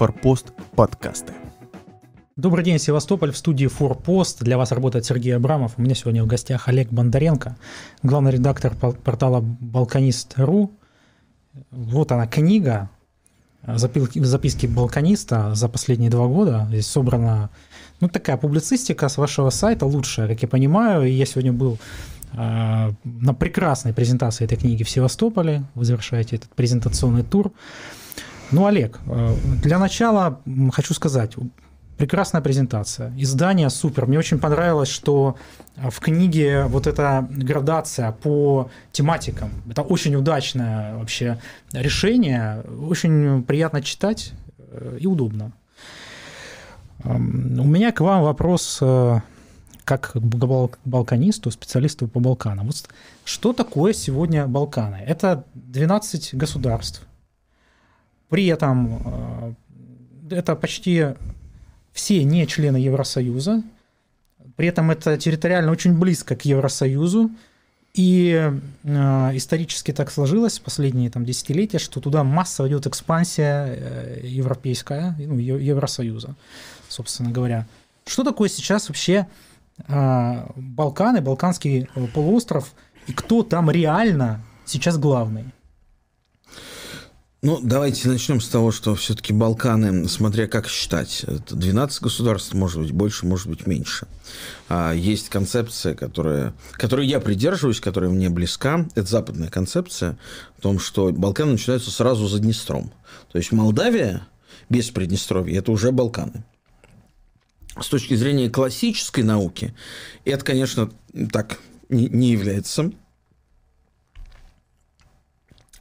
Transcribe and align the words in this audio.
Форпост 0.00 0.54
подкасты. 0.76 1.34
Добрый 2.34 2.64
день, 2.64 2.78
Севастополь. 2.78 3.32
В 3.32 3.36
студии 3.36 3.66
Форпост. 3.66 4.42
Для 4.42 4.56
вас 4.56 4.72
работает 4.72 5.04
Сергей 5.04 5.36
Абрамов. 5.36 5.74
У 5.76 5.82
меня 5.82 5.94
сегодня 5.94 6.24
в 6.24 6.26
гостях 6.26 6.68
Олег 6.68 6.88
Бондаренко, 6.88 7.58
главный 8.02 8.30
редактор 8.32 8.74
портала 8.74 9.42
Балканист.ру. 9.42 10.70
Вот 11.70 12.12
она 12.12 12.26
книга 12.26 12.88
записки 13.66 14.66
балканиста 14.66 15.54
за 15.54 15.68
последние 15.68 16.08
два 16.08 16.28
года. 16.28 16.64
Здесь 16.70 16.86
собрана 16.86 17.50
ну, 18.00 18.08
такая 18.08 18.38
публицистика 18.38 19.06
с 19.06 19.18
вашего 19.18 19.50
сайта, 19.50 19.84
лучшая, 19.84 20.28
как 20.28 20.40
я 20.40 20.48
понимаю. 20.48 21.06
И 21.06 21.10
я 21.10 21.26
сегодня 21.26 21.52
был 21.52 21.76
э, 22.32 22.90
на 23.04 23.34
прекрасной 23.34 23.92
презентации 23.92 24.46
этой 24.46 24.56
книги 24.56 24.82
в 24.82 24.88
Севастополе. 24.88 25.64
Вы 25.74 25.84
завершаете 25.84 26.36
этот 26.36 26.48
презентационный 26.54 27.22
тур. 27.22 27.52
Ну, 28.52 28.66
Олег, 28.66 28.98
э, 29.06 29.34
для 29.62 29.78
начала 29.78 30.40
хочу 30.72 30.94
сказать, 30.94 31.36
прекрасная 31.96 32.40
презентация. 32.40 33.12
Издание 33.16 33.70
супер. 33.70 34.06
Мне 34.06 34.18
очень 34.18 34.38
понравилось, 34.38 34.88
что 34.88 35.36
в 35.76 36.00
книге 36.00 36.64
вот 36.64 36.86
эта 36.86 37.26
градация 37.30 38.12
по 38.12 38.70
тематикам. 38.90 39.50
Это 39.70 39.82
очень 39.82 40.16
удачное 40.16 40.96
вообще 40.96 41.38
решение. 41.72 42.62
Очень 42.88 43.42
приятно 43.42 43.82
читать 43.82 44.32
э, 44.58 44.98
и 45.00 45.06
удобно. 45.06 45.52
У 47.04 47.64
меня 47.64 47.92
к 47.92 48.00
вам 48.00 48.22
вопрос 48.22 48.78
э, 48.82 49.20
как 49.84 50.16
балканисту, 50.84 51.50
специалисту 51.50 52.08
по 52.08 52.20
Балканам. 52.20 52.66
Вот 52.66 52.88
что 53.24 53.52
такое 53.52 53.92
сегодня 53.92 54.46
Балканы? 54.46 55.02
Это 55.06 55.44
12 55.54 56.34
государств. 56.34 57.02
При 58.30 58.46
этом 58.46 59.56
э, 60.30 60.36
это 60.36 60.56
почти 60.56 61.08
все 61.92 62.24
не 62.24 62.46
члены 62.46 62.76
Евросоюза. 62.76 63.62
При 64.56 64.68
этом 64.68 64.90
это 64.90 65.18
территориально 65.18 65.72
очень 65.72 65.98
близко 65.98 66.36
к 66.36 66.44
Евросоюзу. 66.44 67.30
И 67.92 68.52
э, 68.84 69.36
исторически 69.36 69.92
так 69.92 70.12
сложилось 70.12 70.60
последние 70.60 71.10
там, 71.10 71.24
десятилетия, 71.24 71.80
что 71.80 72.00
туда 72.00 72.22
массово 72.22 72.68
идет 72.68 72.86
экспансия 72.86 73.66
э, 73.66 74.20
европейская, 74.22 75.16
ну, 75.18 75.36
Евросоюза, 75.38 76.36
собственно 76.88 77.32
говоря. 77.32 77.66
Что 78.06 78.22
такое 78.22 78.48
сейчас 78.48 78.88
вообще 78.88 79.26
э, 79.88 80.46
Балканы, 80.54 81.20
Балканский 81.20 81.88
полуостров, 82.14 82.74
и 83.08 83.12
кто 83.12 83.42
там 83.42 83.68
реально 83.72 84.40
сейчас 84.66 84.96
главный? 84.96 85.46
Ну, 87.42 87.58
давайте 87.62 88.06
начнем 88.08 88.38
с 88.38 88.48
того, 88.48 88.70
что 88.70 88.94
все-таки 88.94 89.32
Балканы, 89.32 90.06
смотря 90.08 90.46
как 90.46 90.68
считать, 90.68 91.24
это 91.26 91.56
12 91.56 92.02
государств, 92.02 92.52
может 92.52 92.82
быть, 92.82 92.92
больше, 92.92 93.24
может 93.24 93.48
быть, 93.48 93.66
меньше. 93.66 94.06
А 94.68 94.92
есть 94.92 95.30
концепция, 95.30 95.94
которая, 95.94 96.52
которой 96.72 97.06
я 97.06 97.18
придерживаюсь, 97.18 97.80
которая 97.80 98.10
мне 98.10 98.28
близка. 98.28 98.86
Это 98.94 99.08
западная 99.08 99.48
концепция 99.48 100.18
о 100.58 100.60
том, 100.60 100.78
что 100.78 101.12
Балканы 101.12 101.52
начинаются 101.52 101.90
сразу 101.90 102.28
за 102.28 102.40
Днестром. 102.40 102.92
То 103.32 103.38
есть 103.38 103.52
Молдавия 103.52 104.26
без 104.68 104.90
Приднестровья– 104.90 105.58
это 105.60 105.72
уже 105.72 105.92
Балканы. 105.92 106.44
С 107.80 107.88
точки 107.88 108.16
зрения 108.16 108.50
классической 108.50 109.24
науки, 109.24 109.74
это, 110.26 110.44
конечно, 110.44 110.90
так 111.32 111.58
не 111.88 112.32
является 112.32 112.92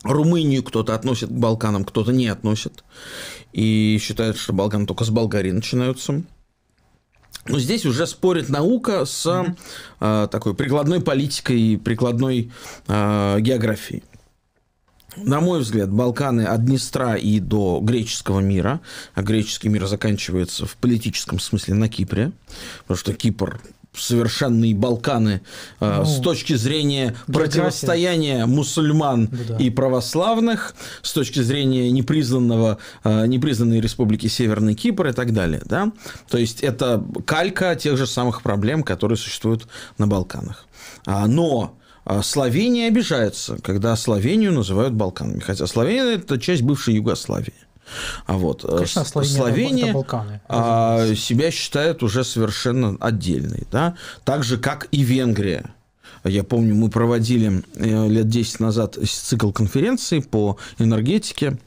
Румынию 0.04 0.64
кто-то 0.64 0.96
относит 0.96 1.30
к 1.30 1.34
Балканам, 1.34 1.84
кто-то 1.84 2.12
не 2.12 2.28
относит. 2.28 2.84
И 3.52 4.00
считает, 4.02 4.38
что 4.38 4.54
Балканы 4.54 4.86
только 4.86 5.04
с 5.04 5.10
Болгарии 5.10 5.52
начинаются. 5.52 6.24
Но 7.48 7.60
здесь 7.60 7.86
уже 7.86 8.06
спорит 8.06 8.50
наука 8.50 9.06
с 9.06 9.26
mm-hmm. 9.26 9.56
э, 10.02 10.28
такой 10.30 10.54
прикладной 10.54 11.02
политикой 11.02 11.60
и 11.60 11.78
прикладной 11.78 12.52
э, 12.88 13.38
географией. 13.40 14.04
На 15.18 15.42
мой 15.42 15.60
взгляд, 15.60 15.90
Балканы 15.90 16.44
от 16.44 16.64
Днестра 16.64 17.18
и 17.18 17.40
до 17.40 17.80
греческого 17.82 18.40
мира, 18.40 18.80
а 19.16 19.22
греческий 19.22 19.68
мир 19.68 19.88
заканчивается 19.88 20.66
в 20.66 20.78
политическом 20.78 21.40
смысле 21.40 21.74
на 21.74 21.90
Кипре, 21.90 22.32
потому 22.82 22.98
что 22.98 23.14
Кипр 23.14 23.60
совершенные 24.02 24.76
Балканы 24.76 25.42
э, 25.80 25.98
ну, 26.00 26.06
с 26.06 26.20
точки 26.22 26.54
зрения 26.54 27.16
противостояния 27.28 28.46
мусульман 28.46 29.30
да. 29.32 29.58
и 29.58 29.70
православных, 29.70 30.76
с 31.02 31.14
точки 31.14 31.40
зрения 31.40 31.92
непризнанного, 31.92 32.78
э, 33.04 33.26
непризнанной 33.28 33.82
республики 33.82 34.28
Северный 34.28 34.76
Кипр 34.76 35.08
и 35.08 35.14
так 35.14 35.34
далее. 35.34 35.62
Да? 35.66 35.92
То 36.30 36.38
есть 36.38 36.62
это 36.62 37.04
калька 37.26 37.76
тех 37.76 37.98
же 37.98 38.08
самых 38.08 38.42
проблем, 38.42 38.84
которые 38.84 39.18
существуют 39.18 39.68
на 39.98 40.08
Балканах. 40.08 40.66
А, 41.06 41.28
но 41.28 41.78
а, 42.06 42.22
Словения 42.22 42.88
обижается, 42.88 43.58
когда 43.62 43.96
Словению 43.96 44.54
называют 44.54 44.94
Балканами, 44.94 45.40
хотя 45.40 45.68
Словения– 45.68 46.16
это 46.16 46.40
часть 46.40 46.62
бывшей 46.62 46.96
Югославии. 46.96 47.54
А 48.26 48.38
вот 48.38 48.64
э, 48.64 48.68
Конечно, 48.68 49.04
Словения, 49.04 49.36
Словения 49.36 49.94
Балканы, 49.94 50.42
а, 50.48 51.14
себя 51.16 51.52
считает 51.52 52.04
уже 52.04 52.24
совершенно 52.24 52.98
отдельной, 53.00 53.68
да? 53.72 53.96
так 54.24 54.44
же 54.44 54.58
как 54.58 54.88
и 54.92 55.02
Венгрия. 55.02 55.74
Я 56.24 56.44
помню, 56.44 56.76
мы 56.76 56.90
проводили 56.90 57.64
э, 57.76 58.08
лет 58.08 58.28
10 58.28 58.60
назад 58.60 58.98
цикл 59.04 59.52
конференций 59.52 60.22
по 60.22 60.58
энергетике 60.78 61.58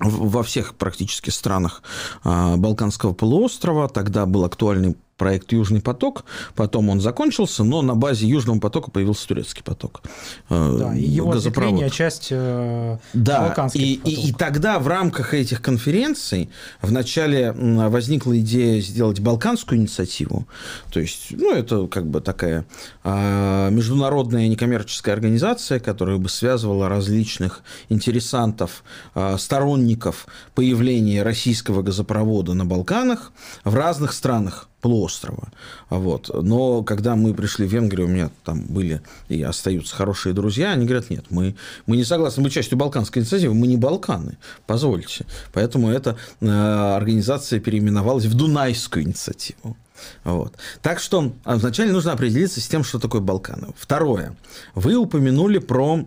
во 0.00 0.42
всех 0.42 0.74
практически 0.76 1.30
странах 1.30 1.82
а, 2.24 2.56
Балканского 2.56 3.12
полуострова. 3.12 3.88
Тогда 3.88 4.26
был 4.26 4.44
актуальный 4.44 4.96
проект 5.20 5.52
«Южный 5.52 5.82
поток», 5.82 6.24
потом 6.54 6.88
он 6.88 7.02
закончился, 7.02 7.62
но 7.62 7.82
на 7.82 7.94
базе 7.94 8.26
«Южного 8.26 8.58
потока» 8.58 8.90
появился 8.90 9.28
турецкий 9.28 9.62
поток. 9.62 10.00
Э, 10.48 10.76
да, 10.78 10.96
и 10.96 11.02
его 11.02 11.32
газопровод. 11.32 11.92
часть 11.92 12.28
э, 12.30 12.96
да, 13.12 13.68
и, 13.74 14.00
и, 14.02 14.28
и 14.28 14.32
тогда 14.32 14.78
в 14.78 14.88
рамках 14.88 15.34
этих 15.34 15.60
конференций 15.60 16.48
вначале 16.80 17.52
возникла 17.52 18.38
идея 18.40 18.80
сделать 18.80 19.20
балканскую 19.20 19.78
инициативу, 19.78 20.46
то 20.90 21.00
есть, 21.00 21.26
ну, 21.32 21.52
это 21.52 21.86
как 21.86 22.06
бы 22.06 22.22
такая 22.22 22.64
а, 23.04 23.68
международная 23.68 24.48
некоммерческая 24.48 25.14
организация, 25.14 25.80
которая 25.80 26.16
бы 26.16 26.30
связывала 26.30 26.88
различных 26.88 27.62
интересантов, 27.90 28.84
а, 29.14 29.36
сторонников 29.36 30.26
появления 30.54 31.22
российского 31.22 31.82
газопровода 31.82 32.54
на 32.54 32.64
Балканах 32.64 33.32
в 33.64 33.74
разных 33.74 34.14
странах 34.14 34.69
полуострова. 34.80 35.48
Вот. 35.88 36.30
Но 36.42 36.82
когда 36.82 37.16
мы 37.16 37.34
пришли 37.34 37.66
в 37.66 37.72
Венгрию, 37.72 38.06
у 38.06 38.10
меня 38.10 38.30
там 38.44 38.62
были 38.62 39.02
и 39.28 39.42
остаются 39.42 39.94
хорошие 39.94 40.32
друзья, 40.32 40.72
они 40.72 40.86
говорят, 40.86 41.10
нет, 41.10 41.26
мы, 41.30 41.54
мы 41.86 41.96
не 41.96 42.04
согласны, 42.04 42.42
мы 42.42 42.50
частью 42.50 42.78
Балканской 42.78 43.22
инициативы, 43.22 43.54
мы 43.54 43.66
не 43.66 43.76
Балканы, 43.76 44.38
позвольте. 44.66 45.26
Поэтому 45.52 45.90
эта 45.90 46.16
э, 46.40 46.46
организация 46.48 47.60
переименовалась 47.60 48.24
в 48.24 48.34
Дунайскую 48.34 49.04
инициативу. 49.04 49.76
Вот. 50.24 50.54
Так 50.82 50.98
что 50.98 51.32
вначале 51.44 51.92
нужно 51.92 52.12
определиться 52.12 52.60
с 52.60 52.68
тем, 52.68 52.84
что 52.84 52.98
такое 52.98 53.20
Балканы. 53.20 53.68
Второе. 53.76 54.36
Вы 54.74 54.96
упомянули 54.96 55.58
про 55.58 56.06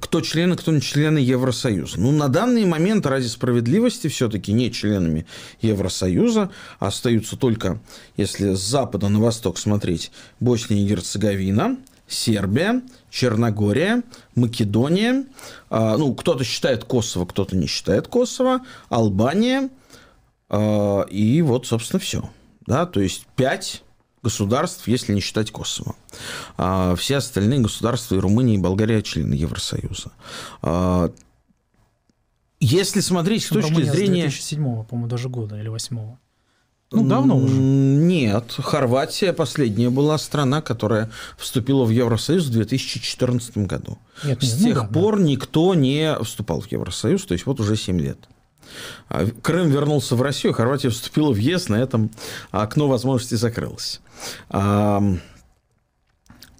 кто 0.00 0.20
члены, 0.20 0.56
кто 0.56 0.72
не 0.72 0.80
члены 0.80 1.18
Евросоюза. 1.18 2.00
Ну, 2.00 2.10
на 2.12 2.28
данный 2.28 2.64
момент, 2.64 3.06
ради 3.06 3.26
справедливости, 3.26 4.08
все-таки 4.08 4.52
не 4.52 4.70
членами 4.70 5.26
Евросоюза 5.60 6.50
остаются 6.78 7.36
только, 7.36 7.80
если 8.16 8.54
с 8.54 8.60
запада 8.60 9.08
на 9.08 9.20
восток 9.20 9.58
смотреть, 9.58 10.10
Босния 10.40 10.82
и 10.82 10.86
Герцеговина, 10.86 11.78
Сербия, 12.06 12.82
Черногория, 13.10 14.02
Македония, 14.34 15.24
э, 15.70 15.96
ну, 15.96 16.14
кто-то 16.14 16.44
считает 16.44 16.84
Косово, 16.84 17.24
кто-то 17.24 17.56
не 17.56 17.66
считает 17.66 18.08
Косово, 18.08 18.60
Албания, 18.88 19.70
э, 20.50 21.04
и 21.10 21.42
вот, 21.42 21.66
собственно, 21.66 22.00
все. 22.00 22.30
Да, 22.66 22.86
то 22.86 23.00
есть 23.00 23.26
пять 23.36 23.82
государств, 24.24 24.88
если 24.88 25.12
не 25.12 25.20
считать 25.20 25.52
Косово. 25.52 25.94
А 26.56 26.96
все 26.96 27.16
остальные 27.16 27.60
государства, 27.60 28.16
и 28.16 28.18
Румыния, 28.18 28.54
и 28.54 28.58
Болгария, 28.58 29.02
члены 29.02 29.34
Евросоюза. 29.34 30.10
А, 30.62 31.12
если 32.58 33.00
смотреть 33.00 33.44
с 33.44 33.48
точки 33.48 33.70
Румыния 33.70 33.92
зрения... 33.92 34.30
С 34.30 34.34
2007 34.34 34.84
по-моему, 34.84 35.06
даже 35.06 35.28
года, 35.28 35.56
или 35.56 35.68
2008 35.68 36.16
ну, 36.94 37.08
давно 37.08 37.36
уже. 37.38 37.54
Нет, 37.54 38.54
Хорватия 38.58 39.32
последняя 39.32 39.90
была 39.90 40.16
страна, 40.16 40.62
которая 40.62 41.10
вступила 41.36 41.84
в 41.84 41.90
Евросоюз 41.90 42.46
в 42.46 42.52
2014 42.52 43.58
году. 43.58 43.98
Нет, 44.22 44.42
С 44.42 44.60
ну, 44.60 44.66
тех 44.66 44.76
да, 44.76 44.84
пор 44.84 45.18
да. 45.18 45.24
никто 45.24 45.74
не 45.74 46.16
вступал 46.22 46.60
в 46.60 46.70
Евросоюз, 46.70 47.24
то 47.24 47.32
есть 47.32 47.46
вот 47.46 47.60
уже 47.60 47.76
7 47.76 48.00
лет. 48.00 48.18
А 49.08 49.26
Крым 49.42 49.70
вернулся 49.70 50.16
в 50.16 50.22
Россию, 50.22 50.52
Хорватия 50.54 50.88
вступила 50.90 51.32
в 51.32 51.36
ЕС, 51.36 51.68
на 51.68 51.76
этом 51.76 52.10
окно 52.50 52.88
возможностей 52.88 53.36
закрылось. 53.36 54.00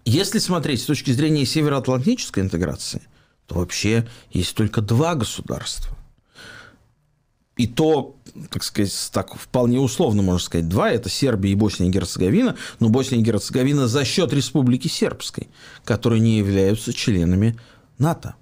Если 0.05 0.39
смотреть 0.39 0.83
с 0.83 0.85
точки 0.85 1.13
зрения 1.13 1.47
североатлантической 1.47 2.43
интеграции, 2.43 3.03
то 3.47 3.57
вообще 3.57 4.07
есть 4.33 4.55
только 4.55 4.81
два 4.81 5.15
государства. 5.15 5.97
и 7.57 7.67
то, 7.67 8.17
так 8.51 8.65
сказать, 8.65 8.93
так 9.13 9.35
вполне 9.37 9.79
условно 9.79 10.23
можно 10.23 10.45
сказать, 10.45 10.69
два– 10.69 10.91
это 10.93 11.09
Сербия 11.09 11.53
и 11.53 11.55
Босния 11.55 11.89
и 11.89 11.91
Герцеговина, 11.91 12.57
но 12.81 12.89
Босния 12.89 13.19
и 13.19 13.23
Герцеговина 13.23 13.87
за 13.87 14.05
счет 14.05 14.33
Республики 14.33 14.89
Сербской, 14.89 15.49
которые 15.85 16.21
не 16.21 16.39
являются 16.39 16.93
членами 16.93 17.59
НАТО, 17.99 18.35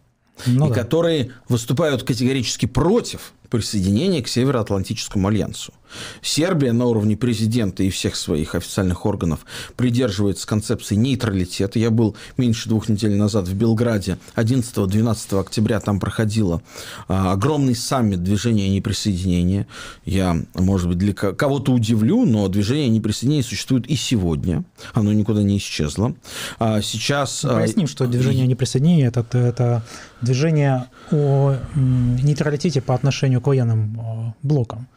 ну, 0.47 0.67
и 0.67 0.69
да. 0.71 0.75
которые 0.75 1.33
выступают 1.49 2.05
категорически 2.05 2.67
против 2.67 3.33
присоединения 3.53 4.23
к 4.23 4.29
Североатлантическому 4.29 5.29
альянсу. 5.29 5.75
Сербия 6.23 6.73
на 6.73 6.87
уровне 6.87 7.17
президента 7.17 7.83
и 7.83 7.91
всех 7.91 8.17
своих 8.17 8.55
официальных 8.55 9.07
органов 9.07 9.47
придерживается 9.77 10.47
концепции 10.47 10.95
нейтралитета. 10.95 11.79
Я 11.79 11.91
был 11.91 12.17
меньше 12.37 12.69
двух 12.69 12.89
недель 12.89 13.17
назад 13.17 13.49
в 13.49 13.55
Белграде. 13.55 14.19
11-12 14.37 15.41
октября 15.41 15.81
там 15.81 16.01
проходило 16.01 16.63
а, 17.09 17.33
огромный 17.33 17.75
саммит 17.75 18.23
движения 18.23 18.69
неприсоединения. 18.69 19.67
Я, 20.05 20.37
может 20.55 20.89
быть, 20.89 20.99
для 20.99 21.13
кого-то 21.13 21.73
удивлю, 21.73 22.25
но 22.25 22.49
движение 22.49 22.89
неприсоединения 22.89 23.45
существует 23.45 23.87
и 23.87 23.97
сегодня. 23.97 24.65
Оно 24.95 25.13
никуда 25.13 25.43
не 25.43 25.59
исчезло. 25.59 26.15
А 26.59 26.81
сейчас... 26.83 27.43
Ну, 27.43 27.51
поясним, 27.51 27.87
что 27.87 28.07
движение 28.07 28.47
неприсоединения 28.47 29.09
это, 29.09 29.27
это 29.39 29.83
движение 30.21 30.87
о 31.11 31.57
нейтралитете 31.75 32.81
по 32.81 32.95
отношению 32.95 33.41
к 33.41 33.47
военным 33.47 34.35
блокам 34.43 34.89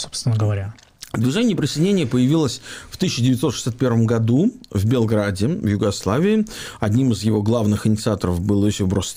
собственно 0.00 0.36
говоря. 0.36 0.74
Движение 1.12 1.56
присоединения 1.56 2.06
появилось 2.06 2.60
в 2.88 2.94
1961 2.94 4.06
году 4.06 4.52
в 4.70 4.84
Белграде, 4.86 5.48
в 5.48 5.66
Югославии. 5.66 6.46
Одним 6.78 7.10
из 7.10 7.24
его 7.24 7.42
главных 7.42 7.84
инициаторов 7.84 8.40
был 8.40 8.64
Иосиф 8.64 8.86
Брос. 8.86 9.16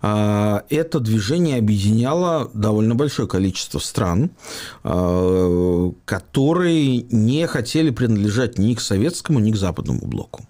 А, 0.00 0.62
это 0.70 1.00
движение 1.00 1.58
объединяло 1.58 2.52
довольно 2.54 2.94
большое 2.94 3.26
количество 3.26 3.80
стран, 3.80 4.30
а, 4.84 5.92
которые 6.04 7.02
не 7.10 7.48
хотели 7.48 7.90
принадлежать 7.90 8.58
ни 8.58 8.74
к 8.74 8.80
советскому, 8.80 9.40
ни 9.40 9.50
к 9.50 9.56
западному 9.56 10.06
блоку. 10.06 10.46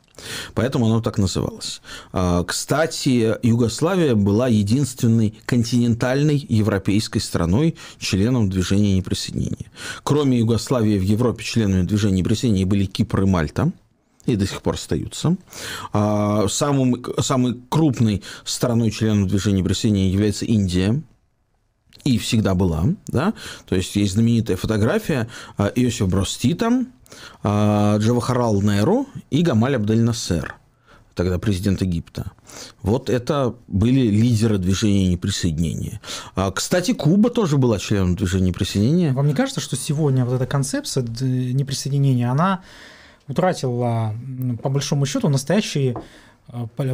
Поэтому 0.55 0.87
оно 0.87 1.01
так 1.01 1.19
называлось. 1.19 1.81
А, 2.13 2.45
кстати, 2.45 3.37
Югославия 3.43 4.15
была 4.15 4.49
единственной 4.49 5.35
континентальной 5.47 6.45
европейской 6.49 7.19
страной, 7.19 7.77
членом 7.99 8.49
движения 8.51 8.97
неприсоединения. 8.97 9.71
Кроме 10.03 10.39
Югославии 10.39 10.99
в 10.99 11.03
Европе 11.03 11.45
членами 11.45 11.83
движения 11.83 12.19
неприсоединения 12.19 12.67
были 12.67 12.85
Кипр 12.85 13.23
и 13.23 13.27
Мальта 13.27 13.73
и 14.27 14.37
до 14.37 14.47
сих 14.47 14.63
пор 14.63 14.75
остаются. 14.75 15.37
А, 15.93 16.47
самым, 16.49 17.03
самой 17.19 17.61
крупной 17.69 18.23
страной 18.45 18.91
членом 18.91 19.27
движения 19.27 19.65
присоединения 19.65 20.13
является 20.13 20.45
Индия, 20.45 21.03
и 22.05 22.19
всегда 22.19 22.55
была, 22.55 22.85
да, 23.07 23.33
то 23.67 23.77
есть 23.77 23.95
есть 23.95 24.15
знаменитая 24.15 24.57
фотография 24.57 25.29
а, 25.57 25.69
Иосифа 25.69 26.07
Бростита, 26.07 26.85
Джавахарал 27.45 28.63
Неру 28.63 29.07
и 29.31 29.43
Гамаль 29.43 29.77
Абдель 29.77 30.03
Насер, 30.03 30.57
тогда 31.15 31.39
президент 31.39 31.83
Египта. 31.83 32.33
Вот 32.83 33.11
это 33.11 33.55
были 33.69 34.01
лидеры 34.01 34.59
движения 34.59 35.09
неприсоединения. 35.09 36.01
А, 36.35 36.51
кстати, 36.51 36.93
Куба 36.93 37.31
тоже 37.31 37.57
была 37.57 37.79
членом 37.79 38.15
движения 38.17 38.49
неприсоединения. 38.49 39.13
Вам 39.13 39.27
не 39.27 39.35
кажется, 39.35 39.61
что 39.61 39.77
сегодня 39.77 40.25
вот 40.25 40.35
эта 40.35 40.47
концепция 40.47 41.03
неприсоединения, 41.03 42.31
она 42.31 42.63
утратила, 43.29 44.15
по 44.63 44.69
большому 44.69 45.07
счету, 45.07 45.29
настоящий 45.29 45.95
а, 45.95 46.01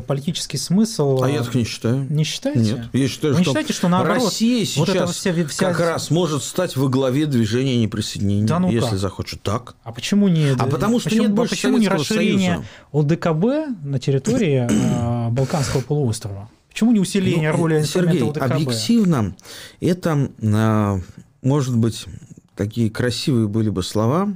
политический 0.07 0.57
смысл. 0.57 1.21
А 1.23 1.29
я 1.29 1.43
так 1.43 1.53
не 1.55 1.65
считаю. 1.65 2.07
Не 2.09 2.23
считаете? 2.23 2.61
Нет. 2.61 2.89
Я 2.93 3.09
считаю, 3.09 3.35
Вы 3.35 3.43
что, 3.43 3.51
считаете, 3.51 3.73
что 3.73 3.89
наоборот, 3.89 4.23
Россия 4.25 4.65
сейчас 4.65 4.77
вот 4.77 4.89
это 4.89 5.09
вся, 5.09 5.35
вся... 5.47 5.73
как 5.73 5.81
раз 5.81 6.11
может 6.11 6.45
стать 6.45 6.77
во 6.77 6.89
главе 6.89 7.27
движения 7.27 7.77
неприсоединения, 7.79 8.47
да 8.47 8.61
ну 8.61 8.71
если 8.71 8.91
как? 8.91 8.99
захочет. 8.99 9.43
Так. 9.43 9.75
А 9.83 9.91
почему 9.93 10.29
не? 10.29 10.51
А 10.51 10.67
потому 10.67 11.01
что 11.01 11.11
почему, 11.11 11.25
нет 11.25 11.35
больше 11.35 11.57
почему 11.57 11.79
не 11.79 11.89
расширение 11.89 12.65
Союза? 12.93 13.15
ОДКБ 13.15 13.45
на 13.83 13.99
территории 13.99 14.69
а, 14.71 15.31
Балканского 15.31 15.81
полуострова? 15.81 16.49
Почему 16.69 16.93
не 16.93 17.01
усиление 17.01 17.51
ну, 17.51 17.59
роли 17.59 17.83
Сергей, 17.83 18.23
ОДКБ? 18.23 18.43
объективно 18.43 19.35
это 19.81 20.31
а, 20.41 21.01
может 21.43 21.77
быть 21.77 22.07
такие 22.55 22.91
красивые 22.91 23.49
были 23.49 23.71
бы 23.71 23.83
слова, 23.83 24.33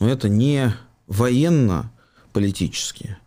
но 0.00 0.08
это 0.08 0.30
не 0.30 0.72
военно-политические 1.08 3.18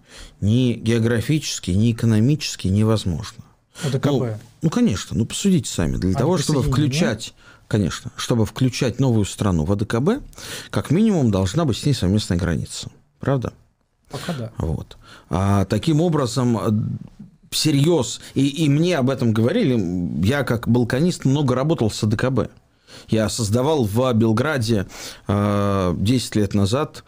ни 0.42 0.74
географически, 0.74 1.72
ни 1.72 1.92
экономически 1.92 2.68
невозможно. 2.68 3.44
ОДКБ? 3.84 4.06
Ну, 4.06 4.38
ну, 4.62 4.70
конечно, 4.70 5.18
ну 5.18 5.26
посудите 5.26 5.70
сами. 5.70 5.98
Для 5.98 6.12
а 6.12 6.20
того, 6.20 6.38
чтобы 6.38 6.64
включать, 6.64 7.34
конечно, 7.68 8.12
чтобы 8.16 8.46
включать 8.46 9.00
новую 9.00 9.26
страну 9.26 9.64
в 9.66 9.72
АДКБ, 9.72 10.24
как 10.70 10.92
минимум 10.92 11.32
должна 11.32 11.66
быть 11.66 11.78
с 11.78 11.86
ней 11.86 11.94
совместная 11.94 12.38
граница. 12.38 12.90
Правда? 13.20 13.54
Пока 14.10 14.34
да. 14.34 14.52
Вот. 14.58 14.98
А, 15.30 15.66
таким 15.66 16.02
образом, 16.02 16.58
э, 16.58 16.72
всерьез, 17.52 18.22
и, 18.34 18.48
и 18.48 18.70
мне 18.70 18.98
об 18.98 19.10
этом 19.10 19.34
говорили, 19.34 20.26
я 20.26 20.44
как 20.44 20.68
балканист 20.68 21.26
много 21.26 21.56
работал 21.56 21.92
с 21.92 22.04
АДКБ. 22.04 22.50
Я 23.08 23.30
создавал 23.30 23.86
в 23.86 24.14
Белграде 24.14 24.88
э, 25.28 25.96
10 25.98 26.36
лет 26.36 26.54
назад 26.54 27.04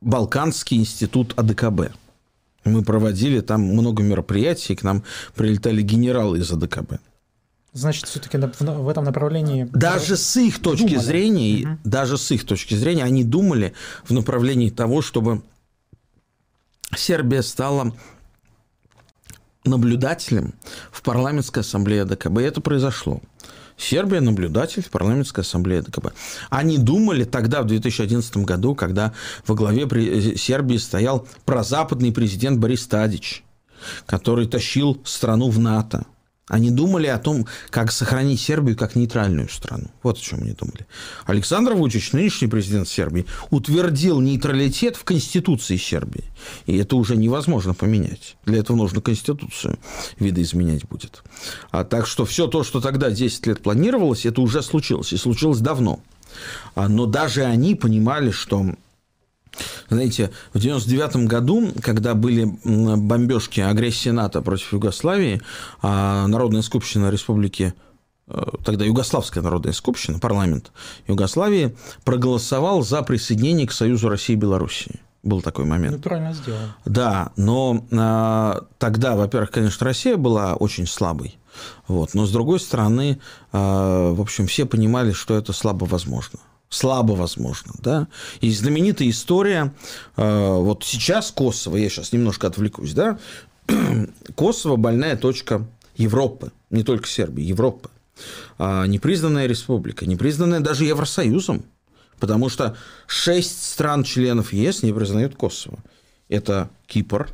Балканский 0.00 0.78
институт 0.78 1.32
АДКБ. 1.36 1.92
Мы 2.64 2.82
проводили 2.82 3.40
там 3.40 3.62
много 3.62 4.02
мероприятий, 4.02 4.76
к 4.76 4.82
нам 4.82 5.02
прилетали 5.34 5.82
генералы 5.82 6.38
из 6.38 6.52
АДКБ. 6.52 7.00
Значит, 7.72 8.06
все-таки 8.06 8.36
в 8.38 8.88
этом 8.88 9.04
направлении... 9.04 9.66
Даже 9.72 10.16
с 10.16 10.36
их 10.36 10.60
точки 10.60 10.88
думали. 10.88 10.98
зрения, 10.98 11.66
угу. 11.66 11.78
даже 11.84 12.18
с 12.18 12.30
их 12.30 12.44
точки 12.44 12.74
зрения, 12.74 13.04
они 13.04 13.24
думали 13.24 13.72
в 14.04 14.10
направлении 14.12 14.68
того, 14.68 15.00
чтобы 15.00 15.42
Сербия 16.94 17.42
стала 17.42 17.94
наблюдателем 19.64 20.54
в 20.90 21.02
парламентской 21.02 21.60
ассамблее 21.60 22.02
АДКБ. 22.02 22.40
И 22.40 22.42
это 22.42 22.60
произошло. 22.60 23.22
Сербия 23.82 24.20
наблюдатель 24.20 24.82
в 24.82 24.90
парламентской 24.90 25.40
ассамблее 25.40 25.82
ДКБ. 25.82 26.12
Они 26.50 26.78
думали 26.78 27.24
тогда, 27.24 27.62
в 27.62 27.66
2011 27.66 28.38
году, 28.38 28.74
когда 28.74 29.12
во 29.46 29.54
главе 29.54 29.86
э, 29.90 30.36
Сербии 30.36 30.76
стоял 30.76 31.26
прозападный 31.44 32.12
президент 32.12 32.58
Борис 32.58 32.86
Тадич, 32.86 33.44
который 34.06 34.46
тащил 34.46 35.00
страну 35.04 35.50
в 35.50 35.58
НАТО. 35.58 36.06
Они 36.48 36.70
думали 36.70 37.06
о 37.06 37.18
том, 37.18 37.46
как 37.70 37.92
сохранить 37.92 38.40
Сербию 38.40 38.76
как 38.76 38.96
нейтральную 38.96 39.48
страну. 39.48 39.86
Вот 40.02 40.18
о 40.18 40.20
чем 40.20 40.42
они 40.42 40.52
думали. 40.52 40.86
Александр 41.24 41.74
Вучич, 41.74 42.12
нынешний 42.12 42.48
президент 42.48 42.88
Сербии, 42.88 43.26
утвердил 43.50 44.20
нейтралитет 44.20 44.96
в 44.96 45.04
Конституции 45.04 45.76
Сербии. 45.76 46.24
И 46.66 46.76
это 46.76 46.96
уже 46.96 47.16
невозможно 47.16 47.74
поменять. 47.74 48.36
Для 48.44 48.58
этого 48.58 48.76
нужно 48.76 49.00
Конституцию 49.00 49.78
видоизменять 50.18 50.86
будет. 50.88 51.22
А 51.70 51.84
так 51.84 52.08
что 52.08 52.24
все 52.24 52.48
то, 52.48 52.64
что 52.64 52.80
тогда 52.80 53.10
10 53.10 53.46
лет 53.46 53.62
планировалось, 53.62 54.26
это 54.26 54.40
уже 54.40 54.62
случилось. 54.62 55.12
И 55.12 55.16
случилось 55.16 55.60
давно. 55.60 56.00
А, 56.74 56.88
но 56.88 57.06
даже 57.06 57.44
они 57.44 57.76
понимали, 57.76 58.32
что 58.32 58.74
знаете, 59.88 60.30
в 60.52 60.56
1999 60.56 61.28
году, 61.28 61.72
когда 61.82 62.14
были 62.14 62.44
бомбежки, 62.64 63.60
агрессия 63.60 64.12
НАТО 64.12 64.42
против 64.42 64.72
Югославии, 64.72 65.42
а 65.82 66.26
Народная 66.26 66.62
скупщина 66.62 67.10
республики 67.10 67.74
э, 68.26 68.42
тогда 68.64 68.84
Югославская 68.84 69.42
народная 69.42 69.72
скупщина, 69.72 70.18
парламент 70.18 70.72
Югославии, 71.06 71.76
проголосовал 72.04 72.82
за 72.82 73.02
присоединение 73.02 73.66
к 73.66 73.72
Союзу 73.72 74.08
России 74.08 74.34
и 74.34 74.36
Белоруссии. 74.36 75.00
Был 75.22 75.40
такой 75.40 75.66
момент. 75.66 75.96
Ну, 75.96 76.02
правильно 76.02 76.32
сделал. 76.32 76.58
Да, 76.84 77.30
но 77.36 77.86
а, 77.92 78.64
тогда, 78.78 79.14
во-первых, 79.14 79.52
конечно, 79.52 79.86
Россия 79.86 80.16
была 80.16 80.54
очень 80.54 80.86
слабой. 80.86 81.38
Вот, 81.86 82.14
но 82.14 82.26
с 82.26 82.32
другой 82.32 82.58
стороны, 82.58 83.20
а, 83.52 84.12
в 84.12 84.20
общем, 84.20 84.48
все 84.48 84.66
понимали, 84.66 85.12
что 85.12 85.36
это 85.36 85.52
слабо 85.52 85.84
возможно 85.84 86.40
слабо 86.72 87.12
возможно, 87.12 87.72
да. 87.78 88.08
И 88.40 88.50
знаменитая 88.50 89.08
история, 89.10 89.72
э, 90.16 90.56
вот 90.56 90.84
сейчас 90.84 91.30
Косово, 91.30 91.76
я 91.76 91.88
сейчас 91.88 92.12
немножко 92.12 92.46
отвлекусь, 92.46 92.94
да, 92.94 93.18
Косово 94.34 94.76
больная 94.76 95.16
точка 95.16 95.64
Европы, 95.96 96.50
не 96.70 96.82
только 96.82 97.06
Сербии, 97.06 97.44
Европы. 97.44 97.90
А, 98.58 98.86
непризнанная 98.86 99.46
республика, 99.46 100.06
непризнанная 100.06 100.60
даже 100.60 100.84
Евросоюзом, 100.84 101.62
потому 102.18 102.48
что 102.48 102.76
шесть 103.06 103.70
стран-членов 103.72 104.52
ЕС 104.52 104.82
не 104.82 104.92
признают 104.92 105.36
Косово. 105.36 105.78
Это 106.28 106.70
Кипр, 106.86 107.28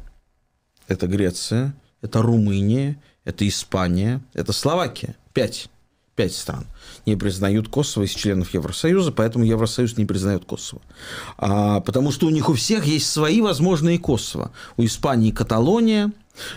это 0.89 1.07
Греция, 1.07 1.75
это 2.01 2.23
Румыния, 2.23 3.01
это 3.25 3.47
Испания, 3.47 4.21
это 4.35 4.53
Словакия. 4.53 5.17
Пять 5.33 5.69
пять 6.19 6.35
стран 6.35 6.67
не 7.07 7.15
признают 7.15 7.69
Косово 7.69 8.05
из 8.05 8.11
членов 8.11 8.53
Евросоюза, 8.53 9.13
поэтому 9.13 9.45
Евросоюз 9.45 9.97
не 9.97 10.05
признает 10.05 10.45
Косово. 10.45 10.83
А, 11.39 11.79
потому 11.81 12.11
что 12.11 12.27
у 12.27 12.31
них 12.31 12.49
у 12.51 12.55
всех 12.55 12.87
есть 12.87 13.09
свои 13.09 13.41
возможные 13.41 14.01
Косово. 14.01 14.51
У 14.77 14.85
Испании 14.85 15.31
Каталония, 15.31 16.13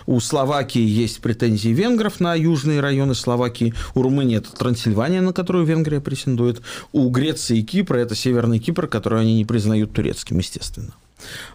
У 0.06 0.20
Словакии 0.20 0.82
есть 0.82 1.20
претензии 1.20 1.70
венгров 1.70 2.20
на 2.20 2.34
южные 2.34 2.80
районы 2.80 3.14
Словакии. 3.14 3.72
У 3.94 4.02
Румынии 4.02 4.38
это 4.38 4.52
Трансильвания, 4.52 5.20
на 5.20 5.32
которую 5.32 5.64
Венгрия 5.64 6.00
претендует. 6.00 6.60
У 6.92 7.08
Греции 7.08 7.58
и 7.58 7.62
Кипра 7.62 7.98
это 7.98 8.14
Северный 8.14 8.58
Кипр, 8.58 8.88
который 8.88 9.20
они 9.20 9.36
не 9.36 9.44
признают 9.44 9.92
турецким, 9.92 10.38
естественно. 10.38 10.92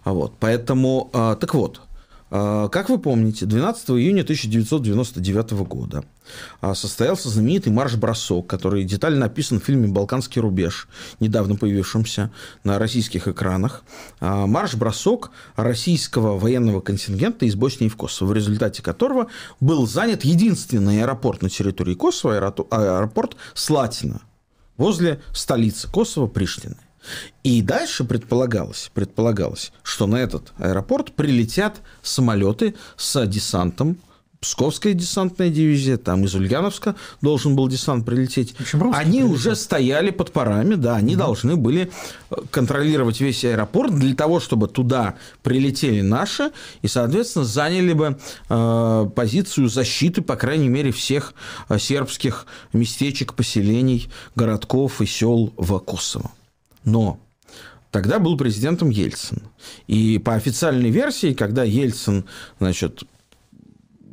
Вот. 0.05 0.33
Поэтому, 0.39 1.09
а, 1.13 1.35
так 1.35 1.53
вот, 1.53 1.79
а, 1.79 1.86
как 2.29 2.89
вы 2.89 2.97
помните, 2.97 3.45
12 3.45 3.91
июня 3.91 4.23
1999 4.23 5.51
года 5.51 6.03
а, 6.59 6.75
состоялся 6.75 7.29
знаменитый 7.29 7.71
марш-бросок, 7.71 8.47
который 8.47 8.83
детально 8.83 9.27
описан 9.27 9.59
в 9.59 9.63
фильме 9.63 9.87
«Балканский 9.87 10.41
рубеж», 10.41 10.87
недавно 11.19 11.55
появившемся 11.55 12.31
на 12.63 12.79
российских 12.79 13.27
экранах. 13.27 13.83
А, 14.19 14.45
марш-бросок 14.45 15.31
российского 15.55 16.37
военного 16.37 16.81
контингента 16.81 17.45
из 17.45 17.55
Боснии 17.55 17.87
в 17.87 17.95
Косово, 17.95 18.29
в 18.29 18.33
результате 18.33 18.83
которого 18.83 19.27
был 19.59 19.87
занят 19.87 20.25
единственный 20.25 21.01
аэропорт 21.01 21.41
на 21.41 21.49
территории 21.49 21.93
Косово, 21.93 22.37
аэропорт 22.37 23.37
Слатина, 23.53 24.21
возле 24.75 25.21
столицы 25.33 25.89
Косово, 25.89 26.27
Приштины. 26.27 26.77
И 27.43 27.61
дальше 27.61 28.03
предполагалось, 28.03 28.91
предполагалось, 28.93 29.71
что 29.83 30.07
на 30.07 30.17
этот 30.17 30.53
аэропорт 30.57 31.13
прилетят 31.13 31.81
самолеты 32.01 32.75
с 32.95 33.25
десантом, 33.25 33.97
Псковская 34.39 34.93
десантная 34.93 35.49
дивизия, 35.49 35.97
там 35.97 36.23
из 36.25 36.35
Ульяновска 36.35 36.95
должен 37.21 37.55
был 37.55 37.67
десант 37.67 38.05
прилететь. 38.05 38.55
Они 38.93 39.19
прилетят. 39.19 39.31
уже 39.31 39.55
стояли 39.55 40.11
под 40.11 40.31
парами, 40.31 40.75
да, 40.75 40.95
они 40.95 41.15
угу. 41.15 41.23
должны 41.23 41.55
были 41.55 41.89
э, 42.29 42.35
контролировать 42.51 43.19
весь 43.19 43.43
аэропорт 43.43 43.95
для 43.95 44.13
того, 44.13 44.39
чтобы 44.39 44.67
туда 44.67 45.15
прилетели 45.41 46.01
наши 46.01 46.51
и, 46.83 46.87
соответственно, 46.87 47.45
заняли 47.45 47.93
бы 47.93 48.19
э, 48.49 49.09
позицию 49.15 49.69
защиты, 49.69 50.21
по 50.21 50.35
крайней 50.35 50.69
мере, 50.69 50.91
всех 50.91 51.33
э, 51.69 51.79
сербских 51.79 52.45
местечек, 52.73 53.33
поселений, 53.33 54.07
городков 54.35 55.01
и 55.01 55.07
сел 55.07 55.51
в 55.57 55.79
Косово. 55.79 56.31
Но 56.87 57.19
тогда 57.91 58.17
был 58.17 58.37
президентом 58.37 58.89
Ельцин. 58.89 59.43
И 59.87 60.19
по 60.19 60.35
официальной 60.35 60.89
версии, 60.89 61.33
когда 61.33 61.63
Ельцин, 61.63 62.25
значит, 62.59 63.03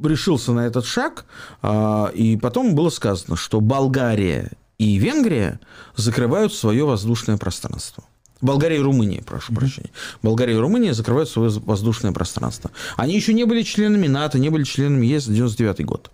решился 0.02 0.52
на 0.52 0.66
этот 0.66 0.85
шаг, 0.85 1.25
а, 1.62 2.11
и 2.12 2.37
потом 2.37 2.75
было 2.75 2.90
сказано, 2.90 3.37
что 3.37 3.61
Болгария 3.61 4.50
и 4.78 4.97
Венгрия 4.97 5.61
закрывают 5.95 6.52
свое 6.52 6.85
воздушное 6.85 7.37
пространство. 7.37 8.02
Болгария 8.40 8.78
и 8.78 8.83
Румыния, 8.83 9.23
прошу 9.23 9.52
mm-hmm. 9.52 9.57
прощения. 9.57 9.90
Болгария 10.21 10.54
и 10.54 10.59
Румыния 10.59 10.95
закрывают 10.95 11.31
свое 11.31 11.50
воздушное 11.64 12.11
пространство. 12.11 12.73
Они 12.97 13.14
еще 13.14 13.33
не 13.35 13.45
были 13.45 13.62
членами 13.62 14.09
НАТО, 14.09 14.40
не 14.40 14.49
были 14.49 14.64
членами 14.64 15.07
ЕС 15.07 15.26
99 15.26 15.85
год. 15.85 16.11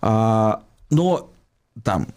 А, 0.00 0.62
но 0.88 1.30
там 1.84 2.08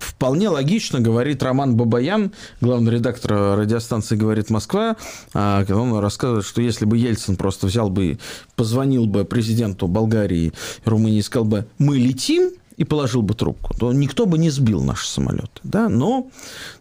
вполне 0.00 0.48
логично 0.48 1.00
говорит 1.00 1.42
Роман 1.42 1.76
Бабаян, 1.76 2.32
главный 2.60 2.92
редактор 2.92 3.58
радиостанции 3.58 4.16
«Говорит 4.16 4.50
Москва», 4.50 4.96
а, 5.34 5.64
он 5.68 5.98
рассказывает, 5.98 6.44
что 6.44 6.62
если 6.62 6.84
бы 6.84 6.96
Ельцин 6.96 7.36
просто 7.36 7.66
взял 7.66 7.90
бы, 7.90 8.18
позвонил 8.56 9.06
бы 9.06 9.24
президенту 9.24 9.86
Болгарии 9.86 10.52
Румынии 10.84 11.20
сказал 11.20 11.44
бы 11.46 11.66
«мы 11.78 11.98
летим», 11.98 12.50
и 12.78 12.84
положил 12.84 13.20
бы 13.20 13.34
трубку, 13.34 13.74
то 13.74 13.92
никто 13.92 14.24
бы 14.24 14.38
не 14.38 14.48
сбил 14.48 14.82
наши 14.82 15.06
самолеты. 15.06 15.60
Да? 15.62 15.90
Но, 15.90 16.30